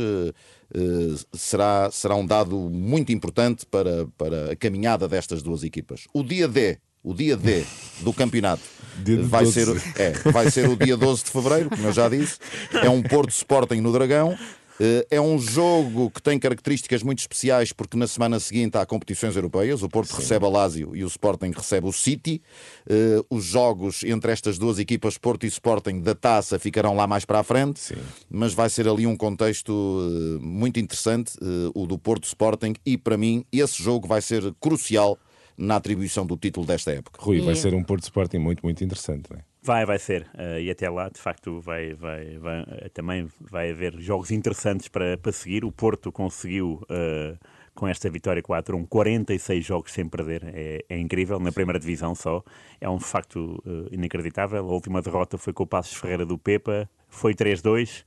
será, 1.33 1.91
será 1.91 2.15
um 2.15 2.25
dado 2.25 2.57
muito 2.57 3.11
importante 3.11 3.65
para, 3.65 4.07
para 4.17 4.53
a 4.53 4.55
caminhada 4.55 5.05
destas 5.05 5.43
duas 5.43 5.63
equipas. 5.63 6.07
O 6.13 6.23
dia 6.23 6.47
D 6.47 6.77
o 7.03 7.15
dia 7.15 7.35
D 7.35 7.65
do 8.01 8.13
campeonato 8.13 8.61
vai 9.27 9.45
ser, 9.47 9.67
é, 9.97 10.11
vai 10.31 10.51
ser 10.51 10.69
o 10.69 10.77
dia 10.77 10.95
12 10.95 11.23
de 11.23 11.31
fevereiro, 11.31 11.69
como 11.69 11.87
eu 11.87 11.91
já 11.91 12.07
disse. 12.07 12.37
É 12.73 12.89
um 12.89 13.01
Porto 13.01 13.31
Sporting 13.31 13.81
no 13.81 13.91
Dragão. 13.91 14.37
Eh, 14.83 15.05
é 15.11 15.21
um 15.21 15.37
jogo 15.37 16.09
que 16.09 16.19
tem 16.19 16.39
características 16.39 17.03
muito 17.03 17.19
especiais 17.19 17.71
porque 17.71 17.95
na 17.95 18.07
semana 18.07 18.39
seguinte 18.39 18.75
há 18.79 18.85
competições 18.85 19.35
europeias. 19.35 19.83
O 19.83 19.89
Porto 19.89 20.09
Sim. 20.09 20.17
recebe 20.17 20.43
a 20.43 20.49
Lazio 20.49 20.95
e 20.95 21.03
o 21.03 21.07
Sporting 21.07 21.51
recebe 21.51 21.87
o 21.87 21.93
City. 21.93 22.41
Eh, 22.89 23.23
os 23.29 23.45
jogos 23.45 24.03
entre 24.03 24.31
estas 24.31 24.57
duas 24.57 24.79
equipas, 24.79 25.19
Porto 25.19 25.45
e 25.45 25.47
Sporting, 25.47 26.01
da 26.01 26.15
taça 26.15 26.57
ficarão 26.57 26.95
lá 26.95 27.05
mais 27.05 27.25
para 27.25 27.39
a 27.39 27.43
frente. 27.43 27.79
Sim. 27.79 27.95
Mas 28.27 28.55
vai 28.55 28.71
ser 28.71 28.87
ali 28.87 29.05
um 29.05 29.15
contexto 29.15 29.71
eh, 29.71 30.43
muito 30.43 30.79
interessante, 30.79 31.33
o 31.75 31.85
do 31.85 31.99
Porto 31.99 32.23
Sporting. 32.23 32.73
E 32.83 32.97
para 32.97 33.17
mim, 33.17 33.45
esse 33.51 33.83
jogo 33.83 34.07
vai 34.07 34.21
ser 34.21 34.51
crucial 34.59 35.19
na 35.55 35.75
atribuição 35.75 36.25
do 36.25 36.35
título 36.35 36.65
desta 36.65 36.91
época. 36.91 37.21
Rui, 37.21 37.39
vai 37.41 37.55
ser 37.55 37.75
um 37.75 37.83
Porto 37.83 38.03
Sporting 38.03 38.39
muito, 38.39 38.61
muito 38.63 38.83
interessante. 38.83 39.29
Não 39.29 39.37
é? 39.37 39.50
Vai, 39.63 39.85
vai 39.85 39.99
ser. 39.99 40.23
Uh, 40.33 40.59
e 40.59 40.71
até 40.71 40.89
lá, 40.89 41.07
de 41.07 41.19
facto, 41.19 41.61
vai, 41.61 41.93
vai, 41.93 42.37
vai, 42.39 42.61
uh, 42.61 42.89
também 42.93 43.27
vai 43.39 43.69
haver 43.69 43.93
jogos 43.99 44.31
interessantes 44.31 44.87
para, 44.87 45.17
para 45.17 45.31
seguir. 45.31 45.63
O 45.63 45.71
Porto 45.71 46.11
conseguiu, 46.11 46.81
uh, 46.89 47.37
com 47.75 47.87
esta 47.87 48.09
vitória 48.09 48.41
4-1, 48.41 48.87
46 48.87 49.63
jogos 49.63 49.91
sem 49.91 50.09
perder. 50.09 50.41
É, 50.51 50.83
é, 50.89 50.97
incrível, 50.97 51.39
na 51.39 51.51
primeira 51.51 51.79
divisão 51.79 52.15
só. 52.15 52.43
É 52.79 52.89
um 52.89 52.99
facto 52.99 53.63
inacreditável. 53.91 54.59
A 54.67 54.71
última 54.73 54.99
derrota 54.99 55.37
foi 55.37 55.53
com 55.53 55.63
o 55.63 55.67
Passos 55.67 55.93
Ferreira 55.93 56.25
do 56.25 56.39
Pepa, 56.39 56.89
foi 57.07 57.35
3-2. 57.35 58.03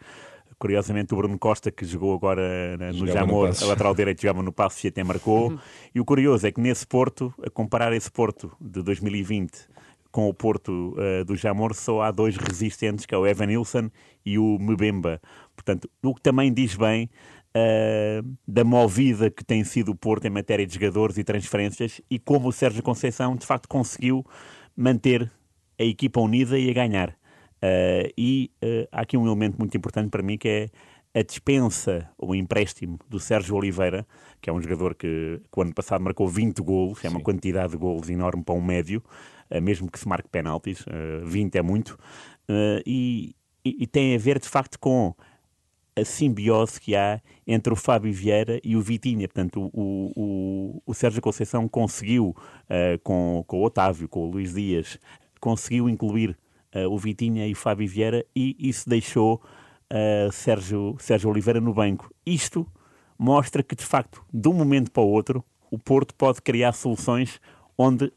Curiosamente, 0.58 1.14
o 1.14 1.16
Bruno 1.16 1.38
Costa, 1.38 1.70
que 1.70 1.84
jogou 1.84 2.14
agora 2.14 2.76
no 2.92 3.06
Jamor, 3.06 3.50
a 3.60 3.66
lateral 3.66 3.94
direito, 3.94 4.22
jogava 4.22 4.42
no 4.42 4.52
Passos 4.52 4.82
e 4.84 4.88
até 4.88 5.04
marcou. 5.04 5.56
E 5.94 6.00
o 6.00 6.04
curioso 6.04 6.46
é 6.46 6.50
que 6.50 6.60
nesse 6.60 6.84
Porto, 6.84 7.32
a 7.44 7.48
comparar 7.48 7.92
esse 7.92 8.10
Porto 8.10 8.52
de 8.60 8.82
2020 8.82 9.73
com 10.14 10.28
o 10.28 10.32
Porto 10.32 10.94
uh, 10.96 11.24
do 11.24 11.34
Jamor 11.34 11.74
só 11.74 12.02
há 12.02 12.12
dois 12.12 12.36
resistentes, 12.36 13.04
que 13.04 13.12
é 13.12 13.18
o 13.18 13.26
Evan 13.26 13.46
Nilsson 13.46 13.90
e 14.24 14.38
o 14.38 14.56
Mbemba. 14.60 15.20
Portanto, 15.56 15.90
o 16.00 16.14
que 16.14 16.22
também 16.22 16.54
diz 16.54 16.76
bem 16.76 17.10
uh, 17.50 18.36
da 18.46 18.62
movida 18.62 19.28
que 19.28 19.44
tem 19.44 19.64
sido 19.64 19.90
o 19.90 19.96
Porto 19.96 20.24
em 20.26 20.30
matéria 20.30 20.64
de 20.64 20.72
jogadores 20.72 21.18
e 21.18 21.24
transferências 21.24 22.00
e 22.08 22.20
como 22.20 22.46
o 22.46 22.52
Sérgio 22.52 22.80
Conceição 22.80 23.34
de 23.34 23.44
facto 23.44 23.68
conseguiu 23.68 24.24
manter 24.76 25.28
a 25.76 25.82
equipa 25.82 26.20
unida 26.20 26.56
e 26.56 26.70
a 26.70 26.72
ganhar. 26.72 27.08
Uh, 27.10 28.06
e 28.16 28.52
há 28.92 29.00
aqui 29.00 29.16
um 29.16 29.26
elemento 29.26 29.58
muito 29.58 29.76
importante 29.76 30.10
para 30.10 30.22
mim 30.22 30.38
que 30.38 30.48
é 30.48 30.68
a 31.14 31.22
dispensa, 31.22 32.10
o 32.18 32.34
empréstimo 32.34 32.98
do 33.08 33.20
Sérgio 33.20 33.54
Oliveira, 33.54 34.04
que 34.40 34.50
é 34.50 34.52
um 34.52 34.60
jogador 34.60 34.96
que, 34.96 35.40
que 35.50 35.58
o 35.58 35.62
ano 35.62 35.72
passado 35.72 36.02
marcou 36.02 36.26
20 36.26 36.60
golos, 36.60 37.04
é 37.04 37.08
uma 37.08 37.18
Sim. 37.18 37.24
quantidade 37.24 37.72
de 37.72 37.78
golos 37.78 38.10
enorme 38.10 38.42
para 38.42 38.54
um 38.54 38.60
médio, 38.60 39.02
uh, 39.48 39.62
mesmo 39.62 39.88
que 39.88 39.98
se 39.98 40.08
marque 40.08 40.28
penaltis, 40.28 40.80
uh, 40.80 41.24
20 41.24 41.56
é 41.56 41.62
muito, 41.62 41.96
e, 42.84 43.34
e, 43.64 43.76
e, 43.84 43.86
tem 43.86 44.14
a 44.14 44.18
ver 44.18 44.38
de 44.38 44.46
facto 44.46 44.78
com 44.78 45.14
a 45.96 46.04
simbiose 46.04 46.78
que 46.78 46.94
há 46.94 47.22
entre 47.46 47.72
o 47.72 47.76
Fábio 47.76 48.12
Vieira 48.12 48.60
e 48.62 48.76
o 48.76 48.82
Vitinha. 48.82 49.26
Portanto, 49.26 49.70
o, 49.72 50.12
o, 50.14 50.82
o 50.84 50.92
Sérgio 50.92 51.22
Conceição 51.22 51.66
conseguiu, 51.66 52.36
com, 53.02 53.42
com 53.46 53.60
o 53.60 53.64
Otávio, 53.64 54.06
com 54.06 54.26
o 54.26 54.30
Luís 54.30 54.52
Dias, 54.52 54.98
conseguiu 55.40 55.88
incluir 55.88 56.36
uh, 56.74 56.90
o 56.90 56.98
Vitinha 56.98 57.46
e 57.46 57.52
o 57.52 57.56
Fábio 57.56 57.88
Vieira, 57.88 58.26
e 58.34 58.56
isso 58.58 58.88
deixou 58.88 59.40
uh, 59.92 60.32
Sérgio, 60.32 60.96
Sérgio 60.98 61.30
Oliveira 61.30 61.60
no 61.60 61.74
banco. 61.74 62.10
Isto 62.24 62.66
mostra 63.18 63.62
que, 63.62 63.74
de 63.74 63.84
facto, 63.84 64.24
de 64.32 64.48
um 64.48 64.52
momento 64.52 64.90
para 64.90 65.02
o 65.02 65.08
outro, 65.08 65.44
o 65.70 65.78
Porto 65.78 66.14
pode 66.14 66.42
criar 66.42 66.72
soluções 66.72 67.40
onde 67.76 68.12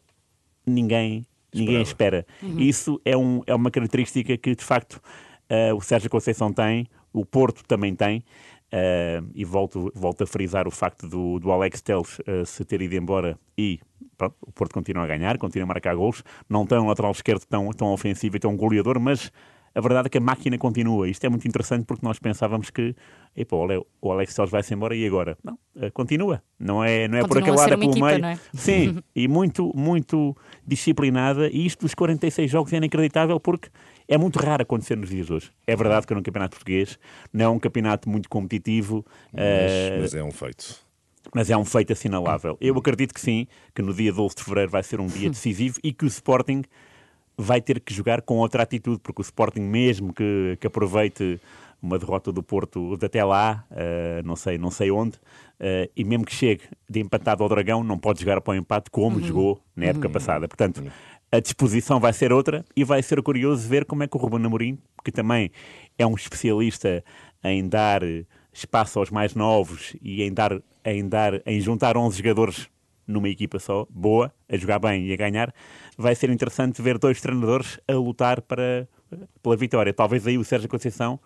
ninguém, 0.66 1.26
ninguém 1.54 1.82
espera. 1.82 2.26
Uhum. 2.42 2.60
Isso 2.60 3.02
é, 3.04 3.16
um, 3.16 3.42
é 3.48 3.56
uma 3.56 3.72
característica 3.72 4.38
que, 4.38 4.56
de 4.56 4.64
facto, 4.64 5.02
uh, 5.50 5.76
o 5.76 5.82
Sérgio 5.82 6.10
Conceição 6.10 6.52
tem, 6.52 6.88
o 7.14 7.26
Porto 7.26 7.64
também 7.66 7.96
tem. 7.96 8.24
Uh, 8.68 9.24
e 9.34 9.46
volto, 9.46 9.90
volto 9.96 10.26
a 10.26 10.28
frisar 10.28 10.68
o 10.68 10.72
facto 10.72 11.08
do, 11.08 11.40
do 11.40 11.54
Alex 11.54 11.82
Teles 11.82 12.20
uh, 12.20 12.46
se 12.46 12.66
ter 12.66 12.82
ido 12.82 12.96
embora 12.96 13.40
e 13.58 13.80
pronto, 14.18 14.36
o 14.42 14.52
Porto 14.52 14.74
continua 14.74 15.06
a 15.06 15.08
ganhar, 15.08 15.38
continua 15.38 15.64
a 15.64 15.68
marcar 15.68 15.96
gols. 15.96 16.22
Não 16.50 16.66
tem 16.66 16.78
um 16.78 16.88
lateral 16.88 17.12
esquerdo 17.14 17.46
tão, 17.46 17.70
tão 17.72 17.94
ofensivo 17.94 18.36
e 18.36 18.40
tão 18.40 18.58
goleador, 18.58 19.00
mas 19.00 19.32
a 19.78 19.80
verdade 19.80 20.08
é 20.08 20.10
que 20.10 20.18
a 20.18 20.22
máquina 20.22 20.58
continua. 20.58 21.08
Isto 21.08 21.26
é 21.26 21.30
muito 21.30 21.48
interessante 21.48 21.86
porque 21.86 22.04
nós 22.04 22.18
pensávamos 22.18 22.72
que 22.72 22.96
epa, 23.36 23.56
o 24.02 24.12
Alex 24.12 24.34
Telles 24.34 24.50
vai-se 24.50 24.74
embora 24.74 24.96
e 24.96 25.06
agora? 25.06 25.38
Não, 25.44 25.54
uh, 25.76 25.92
continua. 25.94 26.42
Não 26.60 26.84
é, 26.84 27.08
não 27.08 27.20
é 27.20 27.28
por 27.28 27.38
aquele 27.38 27.56
lado, 27.56 27.74
é 27.74 27.78
pelo 27.78 27.92
equipa, 27.92 28.08
meio. 28.08 28.26
É? 28.26 28.40
Sim, 28.56 28.98
e 29.16 29.28
muito, 29.28 29.72
muito 29.76 30.36
disciplinada. 30.66 31.48
E 31.50 31.64
isto 31.64 31.82
dos 31.82 31.94
46 31.94 32.50
jogos 32.50 32.74
é 32.74 32.78
inacreditável 32.78 33.40
porque 33.40 33.70
é 34.08 34.18
muito 34.18 34.40
raro 34.40 34.64
acontecer 34.64 34.98
nos 34.98 35.12
dias 35.12 35.28
de 35.28 35.34
hoje. 35.34 35.52
É 35.68 35.76
verdade 35.76 36.08
que 36.08 36.16
no 36.16 36.24
campeonato 36.24 36.56
português 36.56 36.98
não 37.32 37.46
é 37.46 37.50
um 37.50 37.60
campeonato 37.60 38.10
muito 38.10 38.28
competitivo. 38.30 39.06
Mas, 39.32 39.44
uh, 39.44 40.02
mas 40.02 40.16
é 40.16 40.24
um 40.24 40.32
feito 40.32 40.88
mas 41.36 41.50
é 41.50 41.58
um 41.58 41.66
feito 41.66 41.92
assinalável. 41.92 42.58
Eu 42.60 42.76
acredito 42.78 43.14
que 43.14 43.20
sim, 43.20 43.48
que 43.76 43.82
no 43.82 43.94
dia 43.94 44.14
12 44.14 44.38
de 44.38 44.44
fevereiro 44.44 44.72
vai 44.72 44.82
ser 44.82 45.00
um 45.02 45.08
dia 45.08 45.30
decisivo 45.30 45.78
e 45.84 45.92
que 45.92 46.06
o 46.06 46.08
Sporting 46.08 46.64
vai 47.38 47.62
ter 47.62 47.80
que 47.80 47.94
jogar 47.94 48.22
com 48.24 48.38
outra 48.38 48.64
atitude, 48.64 49.00
porque 49.00 49.22
o 49.22 49.24
Sporting, 49.24 49.62
mesmo 49.62 50.12
que, 50.12 50.58
que 50.60 50.66
aproveite 50.66 51.40
uma 51.82 52.00
derrota 52.00 52.32
do 52.32 52.42
Porto 52.42 52.98
de 52.98 53.06
até 53.06 53.24
lá, 53.24 53.64
uh, 53.72 54.26
não 54.26 54.36
sei, 54.36 54.58
não 54.58 54.72
sei 54.72 54.90
onde, 54.90 55.18
uh, 55.18 55.90
e 55.96 56.04
mesmo 56.04 56.26
que 56.26 56.34
chegue 56.34 56.64
de 56.90 57.00
empatado 57.00 57.44
ao 57.44 57.50
Dragão, 57.50 57.84
não 57.84 58.00
pode 58.00 58.22
jogar 58.22 58.42
para 58.42 58.54
o 58.54 58.56
empate 58.56 58.90
como 58.90 59.18
uhum. 59.18 59.24
jogou 59.24 59.62
na 59.76 59.86
época 59.86 60.08
uhum. 60.08 60.14
passada. 60.14 60.48
Portanto, 60.48 60.82
uhum. 60.82 60.90
a 61.32 61.40
disposição 61.40 62.00
vai 62.00 62.14
ser 62.14 62.34
outra 62.34 62.66
e 62.76 62.84
vai 62.84 63.04
ser 63.04 63.22
curioso 63.22 63.68
ver 63.68 63.86
como 63.86 64.02
é 64.02 64.08
que 64.08 64.18
o 64.18 64.20
Ruben 64.20 64.44
Amorim, 64.44 64.80
que 65.04 65.12
também 65.12 65.52
é 65.98 66.08
um 66.08 66.16
especialista 66.16 67.04
em 67.44 67.70
dar 67.70 68.02
espaço 68.52 68.98
aos 68.98 69.12
mais 69.12 69.36
novos 69.36 69.96
e 70.02 70.24
em 70.24 70.34
dar, 70.34 70.60
em 70.84 71.08
dar, 71.08 71.40
em 71.46 71.60
juntar 71.60 71.96
11 71.96 72.18
jogadores 72.18 72.68
numa 73.08 73.30
equipa 73.30 73.58
só, 73.58 73.88
boa, 73.90 74.32
a 74.50 74.58
jogar 74.58 74.80
bem 74.80 75.08
e 75.08 75.14
a 75.14 75.16
ganhar, 75.16 75.54
vai 75.98 76.14
ser 76.14 76.30
interessante 76.30 76.82
ver 76.82 76.98
dois 76.98 77.22
treinadores 77.22 77.80
a 77.88 77.94
lutar 77.94 78.42
para, 78.42 78.88
pela 79.42 79.56
vitória. 79.56 79.94
Talvez 79.94 80.28
aí 80.28 80.38
o 80.38 80.44
Sérgio 80.44 80.68
Conceição 80.68 81.20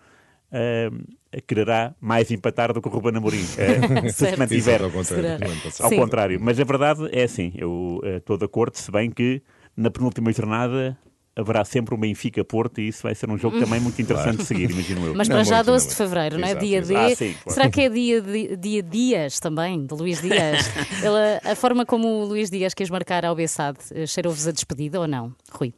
uh, 0.52 1.42
quererá 1.48 1.96
mais 2.00 2.30
empatar 2.30 2.72
do 2.74 2.82
que 2.82 2.88
o 2.88 2.92
Ruben 2.92 3.18
Amorim, 3.18 3.42
uh, 3.42 4.10
se 4.14 4.30
se 4.30 4.38
mantiver. 4.38 4.84
Ao 4.84 4.92
contrário. 4.92 5.48
ao 5.80 5.90
contrário. 5.92 6.40
Mas 6.40 6.60
a 6.60 6.64
verdade 6.64 7.10
é 7.12 7.24
assim, 7.24 7.52
eu 7.56 8.00
uh, 8.04 8.18
estou 8.18 8.38
de 8.38 8.46
acordo, 8.46 8.76
se 8.76 8.92
bem 8.92 9.10
que 9.10 9.42
na 9.76 9.90
penúltima 9.90 10.32
jornada 10.32 10.98
haverá 11.36 11.64
sempre 11.64 11.96
o 11.96 11.98
Benfica 11.98 12.44
Porto 12.44 12.82
e 12.82 12.88
isso 12.88 13.04
vai 13.04 13.16
ser 13.16 13.30
um 13.30 13.38
jogo 13.38 13.60
também 13.60 13.80
muito 13.80 14.02
interessante 14.02 14.38
de 14.38 14.46
seguir, 14.46 14.70
imagino 14.70 15.06
eu. 15.06 15.16
Mas 15.16 15.28
para 15.28 15.44
já 15.44 15.62
12 15.62 15.90
de 15.90 15.96
fevereiro, 15.96 16.38
não 16.38 16.48
é? 16.48 16.56
Dia 16.56 16.82
D. 16.82 16.96
Ah, 16.96 17.16
sim, 17.16 17.34
claro. 17.34 17.52
Será 17.52 17.70
que 17.70 17.82
é 17.82 17.90
dia, 17.90 18.22
de, 18.22 18.58
dia 18.58 18.84
Dias 18.84 19.40
também, 19.40 19.86
de 19.86 19.94
Luís 19.94 20.22
Dias? 20.22 20.70
Ele, 21.02 21.52
a 21.52 21.56
forma 21.56 21.86
como 21.86 22.08
o 22.08 22.26
Luís 22.26 22.50
Dias 22.50 22.74
quis 22.74 22.90
marcar 22.90 23.26
ao 23.26 23.36
Bessade 23.36 23.80
eh, 23.92 24.06
cheirou-vos 24.06 24.48
a 24.48 24.52
despedida 24.52 25.00
ou 25.00 25.08
não, 25.08 25.34
Rui? 25.52 25.74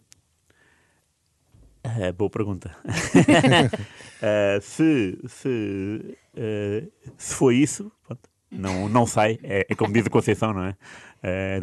Uh, 1.86 2.13
boa 2.13 2.29
pergunta. 2.29 2.75
uh, 2.86 4.62
se, 4.62 5.19
se, 5.27 6.17
uh, 6.33 6.91
se 7.17 7.36
foi 7.36 7.57
isso, 7.57 7.91
pronto, 8.07 8.22
não, 8.50 8.89
não 8.89 9.05
sai. 9.05 9.38
É, 9.43 9.67
é 9.69 9.75
como 9.75 9.93
diz 9.93 10.07
a 10.07 10.10
Conceição, 10.10 10.53
não 10.53 10.63
é? 10.65 10.75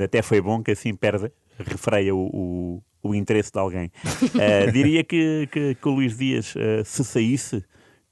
até 0.03 0.23
foi 0.23 0.41
bom 0.41 0.63
que 0.63 0.71
assim 0.71 0.95
perde, 0.95 1.31
refreia 1.59 2.15
o, 2.15 2.31
o 2.33 2.83
o 3.03 3.15
interesse 3.15 3.53
de 3.53 3.59
alguém. 3.59 3.91
Uh, 4.05 4.71
diria 4.73 5.03
que, 5.03 5.49
que, 5.51 5.75
que, 5.75 5.89
o 5.89 5.93
Luís 5.93 6.17
Dias, 6.17 6.55
uh, 6.55 6.85
se 6.85 7.05
saísse, 7.05 7.65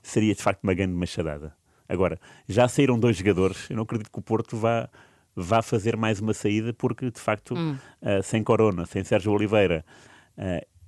seria 0.02 0.34
de 0.34 0.42
facto 0.42 0.62
uma 0.64 0.74
grande 0.74 0.94
machadada. 0.94 1.54
Agora, 1.88 2.18
já 2.48 2.68
saíram 2.68 2.98
dois 2.98 3.16
jogadores, 3.16 3.68
eu 3.70 3.76
não 3.76 3.82
acredito 3.82 4.10
que 4.10 4.18
o 4.18 4.22
Porto 4.22 4.56
vá, 4.56 4.88
vá 5.34 5.62
fazer 5.62 5.96
mais 5.96 6.20
uma 6.20 6.34
saída, 6.34 6.72
porque 6.72 7.10
de 7.10 7.20
facto, 7.20 7.54
hum. 7.54 7.76
uh, 8.02 8.22
sem 8.22 8.42
Corona, 8.42 8.86
sem 8.86 9.04
Sérgio 9.04 9.32
Oliveira 9.32 9.84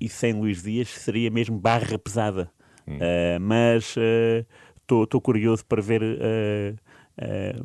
e 0.00 0.08
sem 0.08 0.32
Luís 0.32 0.62
Dias, 0.62 0.88
seria 0.88 1.28
mesmo 1.30 1.58
barra 1.58 1.98
pesada. 1.98 2.50
Hum. 2.86 2.98
mas 3.40 3.96
estou 4.80 5.20
curioso 5.20 5.64
para 5.66 5.82
ver. 5.82 6.00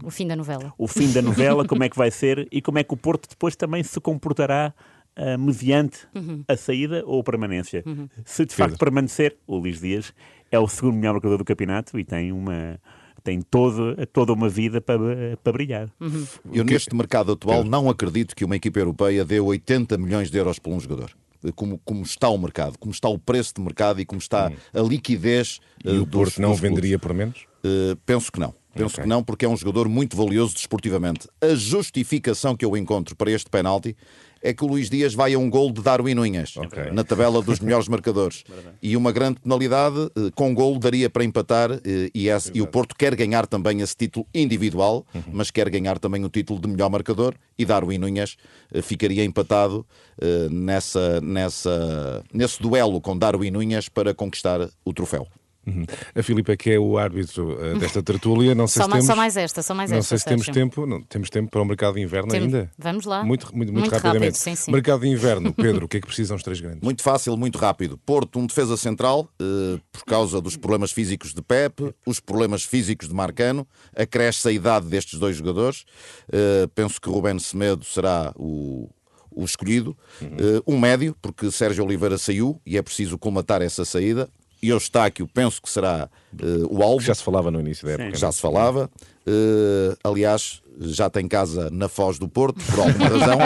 o 0.03 0.09
fim 0.09 0.27
da 0.27 0.35
novela. 0.35 0.73
O 0.79 0.87
fim 0.87 1.11
da 1.13 1.21
novela, 1.21 1.63
como 1.69 1.83
é 1.83 1.89
que 1.89 1.95
vai 1.95 2.09
ser 2.09 2.47
e 2.51 2.59
como 2.59 2.79
é 2.79 2.83
que 2.83 2.91
o 2.91 2.97
Porto 2.97 3.29
depois 3.29 3.55
também 3.55 3.83
se 3.83 3.99
comportará 4.01 4.73
uh, 5.17 5.39
mediante 5.39 6.07
uhum. 6.13 6.43
a 6.47 6.55
saída 6.55 7.03
ou 7.05 7.19
a 7.19 7.23
permanência. 7.23 7.83
Uhum. 7.85 8.07
Se 8.23 8.45
de 8.45 8.53
facto 8.53 8.77
permanecer, 8.77 9.37
o 9.47 9.57
Luís 9.57 9.79
Dias 9.79 10.13
é 10.51 10.59
o 10.59 10.67
segundo 10.67 10.95
melhor 10.95 11.13
marcador 11.13 11.37
do 11.37 11.45
campeonato 11.45 11.99
e 11.99 12.03
tem 12.03 12.31
uma 12.31 12.79
tem 13.23 13.41
todo, 13.41 13.95
toda 14.13 14.31
uma 14.31 14.47
vida 14.47 14.79
para, 14.79 15.35
para 15.43 15.51
brilhar. 15.51 15.89
Uhum. 15.99 16.27
Eu, 16.53 16.63
neste 16.63 16.95
mercado 16.95 17.31
atual, 17.31 17.63
não 17.63 17.89
acredito 17.89 18.35
que 18.35 18.45
uma 18.45 18.55
equipa 18.55 18.77
europeia 18.77 19.25
dê 19.25 19.39
80 19.39 19.97
milhões 19.97 20.29
de 20.29 20.37
euros 20.37 20.59
por 20.59 20.71
um 20.71 20.79
jogador. 20.79 21.11
Como, 21.55 21.79
como 21.83 22.03
está 22.03 22.29
o 22.29 22.37
mercado, 22.37 22.77
como 22.77 22.91
está 22.91 23.09
o 23.09 23.17
preço 23.17 23.55
de 23.55 23.61
mercado 23.61 23.99
e 23.99 24.05
como 24.05 24.19
está 24.19 24.51
a 24.71 24.79
liquidez. 24.79 25.59
E 25.83 25.89
uh, 25.89 26.03
o 26.03 26.07
Porto 26.07 26.33
dos, 26.33 26.37
não 26.37 26.51
dos 26.51 26.59
venderia 26.59 26.99
por 26.99 27.13
menos? 27.15 27.45
Uh, 27.63 27.95
penso 28.05 28.31
que 28.31 28.39
não. 28.39 28.53
Penso 28.75 28.95
okay. 28.95 29.03
que 29.03 29.09
não, 29.09 29.23
porque 29.23 29.45
é 29.45 29.49
um 29.49 29.55
jogador 29.55 29.87
muito 29.87 30.15
valioso 30.17 30.53
desportivamente. 30.53 31.27
A 31.41 31.55
justificação 31.55 32.55
que 32.55 32.65
eu 32.65 32.75
encontro 32.77 33.15
para 33.15 33.31
este 33.31 33.49
penalti 33.49 33.95
é 34.45 34.53
que 34.53 34.63
o 34.63 34.67
Luís 34.67 34.91
Dias 34.91 35.15
vai 35.15 35.33
a 35.33 35.39
um 35.39 35.49
gol 35.49 35.71
de 35.71 35.81
Darwin 35.81 36.13
Nunes 36.13 36.55
okay. 36.55 36.91
na 36.91 37.03
tabela 37.03 37.41
dos 37.41 37.59
melhores 37.59 37.87
marcadores. 37.87 38.43
e 38.81 38.95
uma 38.95 39.11
grande 39.11 39.39
penalidade 39.39 40.11
eh, 40.15 40.31
com 40.35 40.53
gol 40.53 40.77
daria 40.77 41.09
para 41.09 41.23
empatar 41.23 41.71
eh, 41.71 42.11
e, 42.13 42.29
esse, 42.29 42.51
e, 42.53 42.61
o 42.61 42.67
Porto 42.67 42.95
quer 42.95 43.15
ganhar 43.15 43.47
também 43.47 43.81
esse 43.81 43.95
título 43.97 44.27
individual, 44.33 45.03
uhum. 45.13 45.23
mas 45.33 45.49
quer 45.49 45.67
ganhar 45.69 45.97
também 45.97 46.23
o 46.23 46.29
título 46.29 46.59
de 46.59 46.67
melhor 46.67 46.91
marcador 46.91 47.33
e 47.57 47.65
Darwin 47.65 47.97
Nunes 47.97 48.37
eh, 48.71 48.81
ficaria 48.81 49.23
empatado 49.23 49.85
nessa, 50.49 51.19
nessa, 51.19 52.23
nesse 52.33 52.61
duelo 52.61 53.01
com 53.01 53.17
Darwin 53.17 53.51
Nunes 53.51 53.89
para 53.89 54.13
conquistar 54.13 54.69
o 54.85 54.93
troféu. 54.93 55.27
Uhum. 55.65 55.85
A 56.13 56.21
Filipe 56.21 56.51
é 56.51 56.57
que 56.57 56.71
é 56.71 56.79
o 56.79 56.97
árbitro 56.97 57.53
uh, 57.53 57.77
desta 57.79 58.01
tertúlia. 58.03 58.53
Não 58.53 58.67
sei 58.67 58.81
só, 58.81 58.85
se 58.85 58.91
temos, 58.91 59.05
só 59.05 59.15
mais 59.15 59.37
esta, 59.37 59.63
só 59.63 59.73
mais 59.73 59.91
não 59.91 59.97
esta. 59.97 60.13
Não 60.13 60.17
sei 60.17 60.17
se 60.19 60.25
temos 60.25 60.45
tempo. 60.47 60.85
Não, 60.85 61.01
temos 61.01 61.29
tempo 61.29 61.49
para 61.49 61.61
o 61.61 61.65
mercado 61.65 61.95
de 61.95 62.01
inverno 62.01 62.29
Tem, 62.29 62.41
ainda? 62.41 62.71
Vamos 62.77 63.05
lá. 63.05 63.23
Muito, 63.23 63.45
muito, 63.55 63.73
muito, 63.73 63.89
muito 63.89 63.91
rapidamente. 63.91 64.37
Rápido, 64.37 64.37
sim, 64.37 64.55
sim. 64.55 64.71
Mercado 64.71 65.01
de 65.01 65.07
inverno, 65.07 65.53
Pedro, 65.55 65.85
o 65.85 65.87
que 65.87 65.97
é 65.97 66.01
que 66.01 66.07
precisam 66.07 66.37
os 66.37 66.43
três 66.43 66.59
grandes? 66.59 66.81
Muito 66.81 67.01
fácil, 67.01 67.35
muito 67.35 67.57
rápido. 67.57 67.97
Porto, 67.97 68.39
um 68.39 68.45
defesa 68.45 68.77
central, 68.77 69.27
uh, 69.41 69.79
por 69.91 70.05
causa 70.05 70.39
dos 70.39 70.55
problemas 70.55 70.91
físicos 70.91 71.33
de 71.33 71.41
Pep, 71.41 71.93
os 72.05 72.19
problemas 72.19 72.63
físicos 72.63 73.07
de 73.07 73.13
Marcano, 73.13 73.67
acresce 73.95 74.47
a 74.47 74.51
idade 74.51 74.87
destes 74.87 75.19
dois 75.19 75.35
jogadores. 75.35 75.85
Uh, 76.29 76.67
penso 76.75 76.99
que 77.01 77.09
Rubén 77.09 77.39
Semedo 77.39 77.83
será 77.83 78.31
o, 78.35 78.89
o 79.31 79.43
escolhido. 79.43 79.97
Uhum. 80.21 80.27
Uh, 80.27 80.75
um 80.75 80.79
médio, 80.79 81.15
porque 81.21 81.51
Sérgio 81.51 81.83
Oliveira 81.83 82.17
saiu 82.17 82.59
e 82.65 82.77
é 82.77 82.81
preciso 82.81 83.17
colmatar 83.17 83.61
essa 83.61 83.83
saída 83.83 84.29
e 84.65 84.69
Eustáquio 84.69 85.27
penso 85.27 85.61
que 85.61 85.69
será 85.69 86.09
uh, 86.33 86.75
o 86.75 86.81
alvo. 86.81 87.05
Já 87.05 87.13
se 87.13 87.23
falava 87.23 87.51
no 87.51 87.59
início 87.59 87.85
da 87.85 87.93
época. 87.93 88.15
Sim. 88.15 88.19
Já 88.19 88.31
se 88.31 88.41
falava. 88.41 88.89
Uh, 89.27 89.95
aliás, 90.03 90.61
já 90.79 91.07
tem 91.09 91.27
casa 91.27 91.69
na 91.71 91.87
Foz 91.87 92.17
do 92.17 92.27
Porto, 92.27 92.59
por 92.63 92.79
alguma 92.79 93.07
razão. 93.07 93.37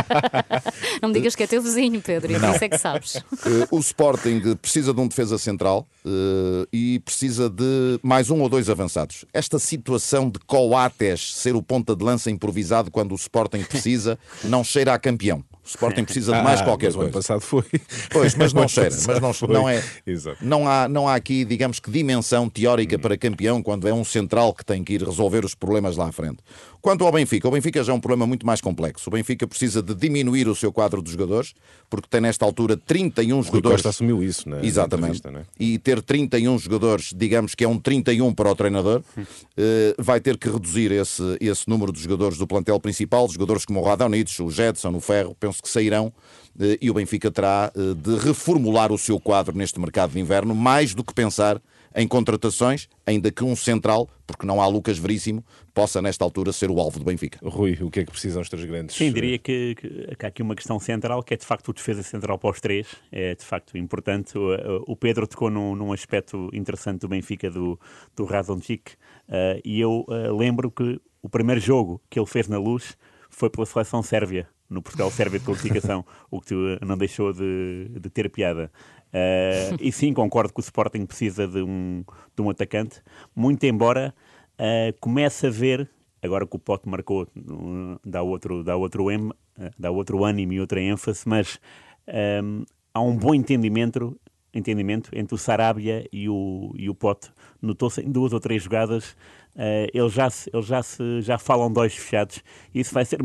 Não 1.01 1.09
me 1.09 1.15
digas 1.15 1.35
que 1.35 1.43
é 1.43 1.47
teu 1.47 1.61
vizinho, 1.61 2.01
Pedro, 2.01 2.31
e 2.31 2.35
isso 2.35 2.63
é 2.63 2.69
que 2.69 2.77
sabes. 2.77 3.15
Uh, 3.15 3.67
o 3.71 3.79
Sporting 3.79 4.55
precisa 4.61 4.93
de 4.93 4.99
um 5.01 5.07
defesa 5.07 5.37
central 5.37 5.85
uh, 6.05 6.67
e 6.71 6.99
precisa 6.99 7.49
de 7.49 7.99
mais 8.01 8.29
um 8.29 8.41
ou 8.41 8.49
dois 8.49 8.69
avançados. 8.69 9.25
Esta 9.33 9.59
situação 9.59 10.29
de 10.29 10.39
Coates 10.39 11.35
ser 11.35 11.55
o 11.55 11.61
ponta 11.61 11.95
de 11.95 12.03
lança 12.03 12.31
improvisado 12.31 12.89
quando 12.89 13.11
o 13.11 13.15
Sporting 13.15 13.63
precisa 13.63 14.17
não 14.43 14.63
cheira 14.63 14.93
a 14.93 14.99
campeão. 14.99 15.43
O 15.69 15.75
Sporting 15.75 16.03
precisa 16.05 16.33
de 16.35 16.41
mais 16.41 16.61
Ah, 16.61 16.63
qualquer 16.63 16.87
mas 16.87 16.95
o 16.95 17.01
ano 17.01 17.11
coisa. 17.11 17.27
passado 17.27 17.41
foi. 17.41 17.63
Pois, 18.09 18.33
mas 18.33 18.53
não 18.53 18.67
cheira, 18.67 18.89
mas 19.07 19.19
não, 19.21 19.33
foi. 19.33 19.47
não 19.53 19.69
é. 19.69 19.83
Exato. 20.05 20.37
Não 20.41 20.67
há, 20.67 20.87
não 20.89 21.07
há 21.07 21.13
aqui, 21.15 21.45
digamos 21.45 21.79
que, 21.79 21.91
dimensão 21.91 22.49
teórica 22.49 22.97
para 22.97 23.15
campeão 23.17 23.61
quando 23.61 23.87
é 23.87 23.93
um 23.93 24.03
central 24.03 24.53
que 24.53 24.65
tem 24.65 24.83
que 24.83 24.93
ir 24.93 25.03
resolver 25.03 25.45
os 25.45 25.53
problemas 25.53 25.95
lá 25.95 26.07
à 26.07 26.11
frente. 26.11 26.37
Quanto 26.81 27.05
ao 27.05 27.11
Benfica, 27.11 27.47
o 27.47 27.51
Benfica 27.51 27.83
já 27.83 27.91
é 27.91 27.95
um 27.95 27.99
problema 27.99 28.25
muito 28.25 28.45
mais 28.45 28.61
complexo. 28.61 29.09
O 29.09 29.11
Benfica 29.11 29.45
precisa 29.45 29.81
de 29.81 29.93
diminuir 29.93 30.47
o 30.47 30.55
seu 30.55 30.71
quadro 30.71 31.01
de 31.01 31.11
jogadores, 31.11 31.53
porque 31.89 32.07
tem 32.09 32.21
nesta 32.21 32.45
altura 32.45 32.77
31 32.77 33.35
Rui 33.35 33.43
jogadores. 33.43 33.75
Costa 33.77 33.89
assumiu 33.89 34.23
isso, 34.23 34.47
né? 34.49 34.59
Exatamente. 34.63 35.17
entrevista, 35.17 35.31
não 35.31 35.39
é? 35.41 35.45
E 35.59 35.77
ter 35.77 36.01
31 36.01 36.57
jogadores, 36.57 37.13
digamos 37.15 37.53
que 37.53 37.63
é 37.63 37.67
um 37.67 37.77
31 37.77 38.33
para 38.33 38.49
o 38.49 38.55
treinador, 38.55 39.03
eh, 39.57 39.93
vai 39.97 40.21
ter 40.21 40.37
que 40.37 40.49
reduzir 40.49 40.91
esse, 40.91 41.37
esse 41.41 41.67
número 41.67 41.91
de 41.91 42.01
jogadores 42.01 42.37
do 42.37 42.47
plantel 42.47 42.79
principal, 42.79 43.27
jogadores 43.27 43.65
como 43.65 43.81
o 43.81 43.83
Radonjic, 43.83 44.41
o 44.41 44.49
Jetson, 44.49 44.95
o 44.95 45.01
Ferro, 45.01 45.35
penso 45.37 45.61
que 45.61 45.67
sairão 45.67 46.13
eh, 46.59 46.77
e 46.81 46.89
o 46.89 46.93
Benfica 46.93 47.29
terá 47.29 47.71
eh, 47.75 47.93
de 47.93 48.17
reformular 48.25 48.91
o 48.91 48.97
seu 48.97 49.19
quadro 49.19 49.57
neste 49.57 49.79
mercado 49.79 50.11
de 50.11 50.19
inverno, 50.19 50.55
mais 50.55 50.93
do 50.93 51.03
que 51.03 51.13
pensar 51.13 51.61
em 51.95 52.07
contratações, 52.07 52.87
ainda 53.05 53.31
que 53.31 53.43
um 53.43 53.55
central, 53.55 54.09
porque 54.27 54.45
não 54.45 54.61
há 54.61 54.67
Lucas 54.67 54.97
Veríssimo, 54.97 55.43
possa 55.73 56.01
nesta 56.01 56.23
altura 56.23 56.51
ser 56.53 56.69
o 56.69 56.79
alvo 56.79 56.99
do 56.99 57.05
Benfica. 57.05 57.39
Rui, 57.43 57.77
o 57.81 57.89
que 57.89 58.01
é 58.01 58.05
que 58.05 58.11
precisam 58.11 58.41
os 58.41 58.49
três 58.49 58.65
grandes? 58.65 58.95
Sim, 58.95 59.11
diria 59.11 59.37
que, 59.39 59.75
que- 59.75 60.15
que 60.15 60.25
há 60.25 60.29
aqui 60.29 60.41
uma 60.41 60.55
questão 60.55 60.79
central, 60.79 61.23
que 61.23 61.33
é 61.33 61.37
de 61.37 61.45
facto 61.45 61.69
o 61.69 61.73
defesa 61.73 62.03
central 62.03 62.37
para 62.37 62.49
os 62.51 62.59
três, 62.61 62.87
é 63.11 63.33
de 63.35 63.43
facto 63.43 63.77
importante. 63.77 64.37
O, 64.37 64.83
o 64.87 64.95
Pedro 64.95 65.25
tocou 65.27 65.49
num, 65.49 65.75
num 65.75 65.91
aspecto 65.93 66.49
interessante 66.53 66.99
do 66.99 67.07
Benfica, 67.07 67.49
do, 67.49 67.79
do 68.15 68.25
Radonjic, 68.25 68.93
eh, 69.27 69.61
e 69.65 69.79
eu 69.79 70.05
eh, 70.09 70.31
lembro 70.31 70.69
que 70.69 70.99
o 71.21 71.29
primeiro 71.29 71.59
jogo 71.59 72.01
que 72.09 72.19
ele 72.19 72.27
fez 72.27 72.47
na 72.47 72.57
luz 72.57 72.95
foi 73.29 73.49
pela 73.49 73.65
seleção 73.65 74.01
sérvia, 74.03 74.47
no 74.69 74.81
Portugal-Sérvia 74.81 75.39
de 75.39 75.45
qualificação, 75.45 76.05
o 76.29 76.39
que 76.39 76.53
eh, 76.53 76.85
não 76.85 76.97
deixou 76.97 77.33
de, 77.33 77.89
de 77.99 78.09
ter 78.09 78.29
piada. 78.29 78.71
Eh, 79.11 79.71
e 79.81 79.91
sim, 79.91 80.13
concordo 80.13 80.53
que 80.53 80.59
o 80.59 80.61
Sporting 80.61 81.05
precisa 81.05 81.47
de 81.47 81.61
um, 81.61 82.03
de 82.35 82.41
um 82.41 82.49
atacante, 82.49 83.01
muito 83.35 83.65
embora 83.65 84.13
eh, 84.57 84.93
comece 84.99 85.47
a 85.47 85.49
ver 85.49 85.89
agora 86.21 86.45
que 86.45 86.55
o 86.55 86.59
Pote 86.59 86.87
marcou, 86.87 87.27
um, 87.35 87.97
dá 88.05 88.21
outro, 88.21 88.63
dá 88.63 88.75
outro, 88.75 89.09
em, 89.09 89.29
dá 89.77 89.89
outro 89.89 90.23
ânimo 90.25 90.53
e 90.53 90.59
outra 90.59 90.81
ênfase, 90.81 91.23
mas 91.27 91.59
ehm, 92.05 92.63
há 92.93 93.01
um 93.01 93.15
bom 93.15 93.33
entendimento, 93.33 94.19
entendimento 94.53 95.09
entre 95.13 95.33
o 95.33 95.37
Sarabia 95.37 96.05
e 96.11 96.27
o, 96.27 96.73
e 96.75 96.89
o 96.89 96.93
Pote. 96.93 97.31
Notou-se 97.61 98.01
em 98.01 98.11
duas 98.11 98.33
ou 98.33 98.39
três 98.39 98.61
jogadas, 98.63 99.15
eh, 99.55 99.89
eles, 99.93 100.11
já, 100.11 100.29
se- 100.29 100.49
eles 100.53 100.65
já, 100.65 100.83
se, 100.83 101.21
já 101.21 101.37
falam 101.37 101.71
dois 101.71 101.95
fechados. 101.95 102.43
Isso 102.75 102.93
vai 102.93 103.05
ser 103.05 103.19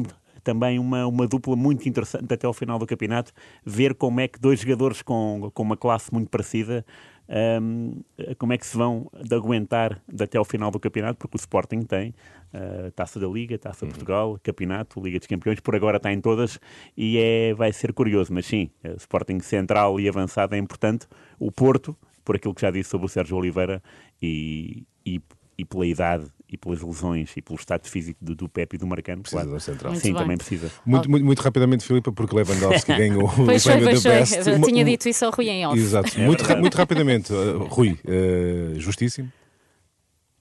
também 0.45 0.79
uma, 0.79 1.07
uma 1.07 1.27
dupla 1.27 1.57
muito 1.57 1.89
interessante 1.89 2.33
até 2.33 2.47
ao 2.47 2.53
final 2.53 2.79
do 2.79 2.87
campeonato, 2.87 3.33
ver 3.65 3.95
como 3.95 4.21
é 4.21 4.29
que 4.29 4.39
dois 4.39 4.61
jogadores 4.61 5.03
com, 5.03 5.51
com 5.53 5.63
uma 5.63 5.77
classe 5.77 6.13
muito 6.13 6.31
parecida 6.31 6.85
Ahm, 7.27 8.03
como 8.37 8.53
é 8.53 8.59
que 8.59 8.67
se 8.67 8.77
vão 8.77 9.11
de 9.15 9.35
aguentar 9.35 10.03
de 10.07 10.25
até 10.25 10.37
ao 10.37 10.45
final 10.45 10.71
do 10.71 10.79
campeonato, 10.79 11.19
porque 11.19 11.37
o 11.37 11.41
Sporting 11.41 11.83
tem 11.83 12.15
ah, 12.53 12.91
Taça 12.95 13.19
da 13.19 13.27
Liga, 13.27 13.59
Taça 13.59 13.87
de 13.87 13.93
Portugal, 13.93 14.39
Campeonato, 14.43 15.01
Liga 15.01 15.19
dos 15.19 15.27
Campeões, 15.27 15.61
por 15.61 15.75
agora 15.75 15.97
está 15.97 16.13
em 16.13 16.21
todas 16.21 16.61
e 16.97 17.19
é, 17.19 17.55
vai 17.55 17.73
ser 17.73 17.93
curioso, 17.95 18.33
mas 18.33 18.45
sim, 18.47 18.71
eh, 18.83 18.95
Sporting 18.99 19.41
central 19.41 19.99
e 19.99 20.09
avançado 20.09 20.55
é 20.55 20.59
importante. 20.59 21.07
O 21.39 21.51
Porto, 21.51 21.97
por 22.25 22.37
aquilo 22.37 22.55
que 22.55 22.61
já 22.61 22.71
disse 22.71 22.91
sobre 22.91 23.07
o 23.07 23.09
Sérgio 23.09 23.37
Oliveira 23.39 23.83
e, 24.21 24.87
e, 25.05 25.21
e 25.57 25.65
pela 25.65 25.87
idade 25.87 26.27
e 26.55 26.57
pelas 26.57 26.81
lesões 26.81 27.31
e 27.37 27.43
pelo 27.43 27.59
estado 27.59 27.87
físico 27.89 28.19
do, 28.25 28.35
do 28.35 28.49
Pepe 28.49 28.77
e 28.77 28.79
do 28.79 28.87
Marcano, 28.87 29.23
Precisa 29.23 29.43
claro. 29.43 29.51
de 29.51 29.57
um 29.57 29.61
central. 29.61 29.93
Muito 29.93 30.03
Sim, 30.03 30.13
bem. 30.13 30.23
também 30.23 30.37
precisa. 30.37 30.71
Muito, 30.87 31.11
muito, 31.11 31.25
muito 31.27 31.41
rapidamente, 31.43 31.85
Filipe, 31.85 32.11
porque 32.13 32.35
Lewandowski 32.35 32.93
ganhou 32.97 33.25
o 33.29 33.45
Pois 33.45 33.63
prémio 33.65 33.85
pois 33.85 34.03
da 34.03 34.11
foi. 34.11 34.19
Best. 34.21 34.49
Eu 34.51 34.63
tinha 34.63 34.85
dito 34.85 35.09
isso 35.09 35.25
ao 35.25 35.31
Rui 35.31 35.49
em 35.49 35.67
off. 35.67 35.79
Exato, 35.79 36.19
É 36.21 36.25
muito, 36.25 36.57
muito 36.59 36.75
rapidamente. 36.77 37.33
uh, 37.33 37.59
Rui, 37.65 37.99
uh, 38.05 38.81
justíssimo. 38.81 39.31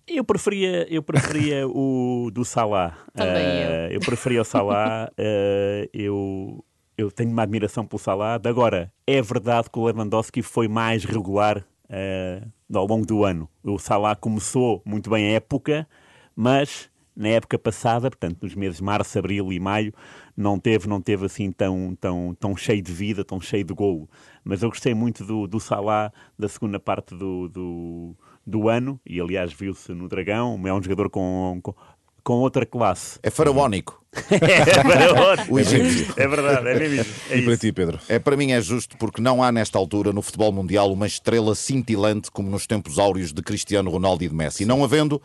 Eu 0.07 0.23
preferia, 0.23 0.85
eu 0.93 1.01
preferia 1.01 1.65
o 1.69 2.29
do 2.33 2.43
Salah. 2.43 2.97
Também 3.13 3.45
Eh, 3.45 3.89
eu. 3.93 3.99
preferia 4.01 4.41
o 4.41 4.43
Salah. 4.45 5.09
eh, 5.17 5.89
eu, 5.93 6.63
eu 6.97 7.09
tenho 7.09 7.31
uma 7.31 7.43
admiração 7.43 7.85
pelo 7.85 7.99
Salah. 7.99 8.39
Agora, 8.43 8.91
é 9.07 9.21
verdade 9.21 9.69
que 9.71 9.79
o 9.79 9.85
Lewandowski 9.85 10.41
foi 10.41 10.67
mais 10.67 11.05
regular 11.05 11.65
eh, 11.89 12.41
ao 12.73 12.85
longo 12.85 13.05
do 13.05 13.23
ano. 13.23 13.47
O 13.63 13.79
Salah 13.79 14.13
começou 14.15 14.81
muito 14.85 15.09
bem 15.09 15.25
a 15.29 15.31
época, 15.35 15.87
mas 16.35 16.89
na 17.15 17.29
época 17.29 17.59
passada, 17.59 18.09
portanto, 18.09 18.39
nos 18.41 18.55
meses 18.55 18.77
de 18.77 18.83
março, 18.83 19.17
abril 19.17 19.53
e 19.53 19.59
maio, 19.59 19.93
não 20.35 20.59
teve, 20.59 20.87
não 20.87 20.99
teve 20.99 21.25
assim 21.25 21.51
tão, 21.51 21.95
tão, 21.99 22.35
tão 22.39 22.55
cheio 22.55 22.81
de 22.81 22.91
vida, 22.91 23.23
tão 23.23 23.39
cheio 23.39 23.63
de 23.63 23.73
golo. 23.73 24.09
Mas 24.43 24.63
eu 24.63 24.69
gostei 24.69 24.93
muito 24.93 25.23
do, 25.23 25.47
do 25.47 25.59
Salah 25.59 26.11
da 26.37 26.49
segunda 26.49 26.79
parte 26.79 27.15
do, 27.15 27.47
do, 27.47 28.15
do 28.45 28.67
ano, 28.67 28.99
e 29.05 29.21
aliás 29.21 29.53
viu-se 29.53 29.93
no 29.93 30.09
Dragão, 30.09 30.59
é 30.65 30.73
um 30.73 30.81
jogador 30.81 31.09
com, 31.09 31.59
com, 31.61 31.75
com 32.23 32.33
outra 32.33 32.65
classe. 32.65 33.19
É 33.21 33.29
faraónico. 33.29 34.02
É, 34.31 35.51
O 35.51 35.59
egípcio. 35.59 36.13
é 36.17 36.27
verdade, 36.27 36.67
é 36.67 36.79
mesmo 36.79 37.01
isso. 37.01 37.11
É 37.29 37.37
e 37.37 37.41
para 37.43 37.53
isso. 37.53 37.61
ti, 37.61 37.71
Pedro? 37.71 37.99
É, 38.07 38.19
para 38.19 38.37
mim 38.37 38.51
é 38.51 38.61
justo 38.61 38.97
porque 38.97 39.21
não 39.21 39.41
há 39.43 39.51
nesta 39.51 39.77
altura 39.77 40.11
no 40.13 40.21
futebol 40.21 40.51
mundial 40.51 40.91
uma 40.91 41.07
estrela 41.07 41.55
cintilante 41.55 42.29
como 42.31 42.49
nos 42.49 42.65
tempos 42.67 42.99
áureos 42.99 43.33
de 43.33 43.41
Cristiano 43.41 43.89
Ronaldo 43.89 44.23
e 44.23 44.27
de 44.29 44.35
Messi. 44.35 44.65
Não 44.65 44.83
havendo, 44.83 45.21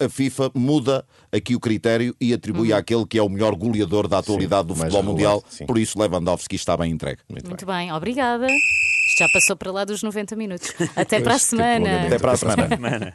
a 0.00 0.08
FIFA 0.08 0.50
muda 0.54 1.04
aqui 1.30 1.54
o 1.54 1.60
critério 1.60 2.14
e 2.20 2.32
atribui 2.32 2.72
àquele 2.72 3.06
que 3.06 3.18
é 3.18 3.22
o 3.22 3.28
melhor 3.28 3.54
goleador 3.54 4.08
da 4.08 4.18
atualidade 4.18 4.68
do 4.68 4.76
mais 4.76 4.92
futebol 4.92 5.12
mundial. 5.12 5.44
sim. 5.48 5.66
Por 5.66 5.78
isso 5.78 5.98
Lewandowski 5.98 6.56
está 6.56 6.76
bem 6.76 6.90
entregue. 6.92 7.20
Muito 7.28 7.66
bem, 7.66 7.92
obrigada. 7.92 8.46
Isto 8.46 9.18
já 9.18 9.28
passou 9.32 9.56
para 9.56 9.70
lá 9.70 9.84
dos 9.84 10.02
90 10.02 10.34
minutos. 10.36 10.72
Até 10.96 11.20
para 11.20 11.34
a 11.34 11.38
semana. 11.38 12.06
Até 12.06 12.18
para 12.18 12.32
a. 12.32 12.36
Semana. 12.36 13.14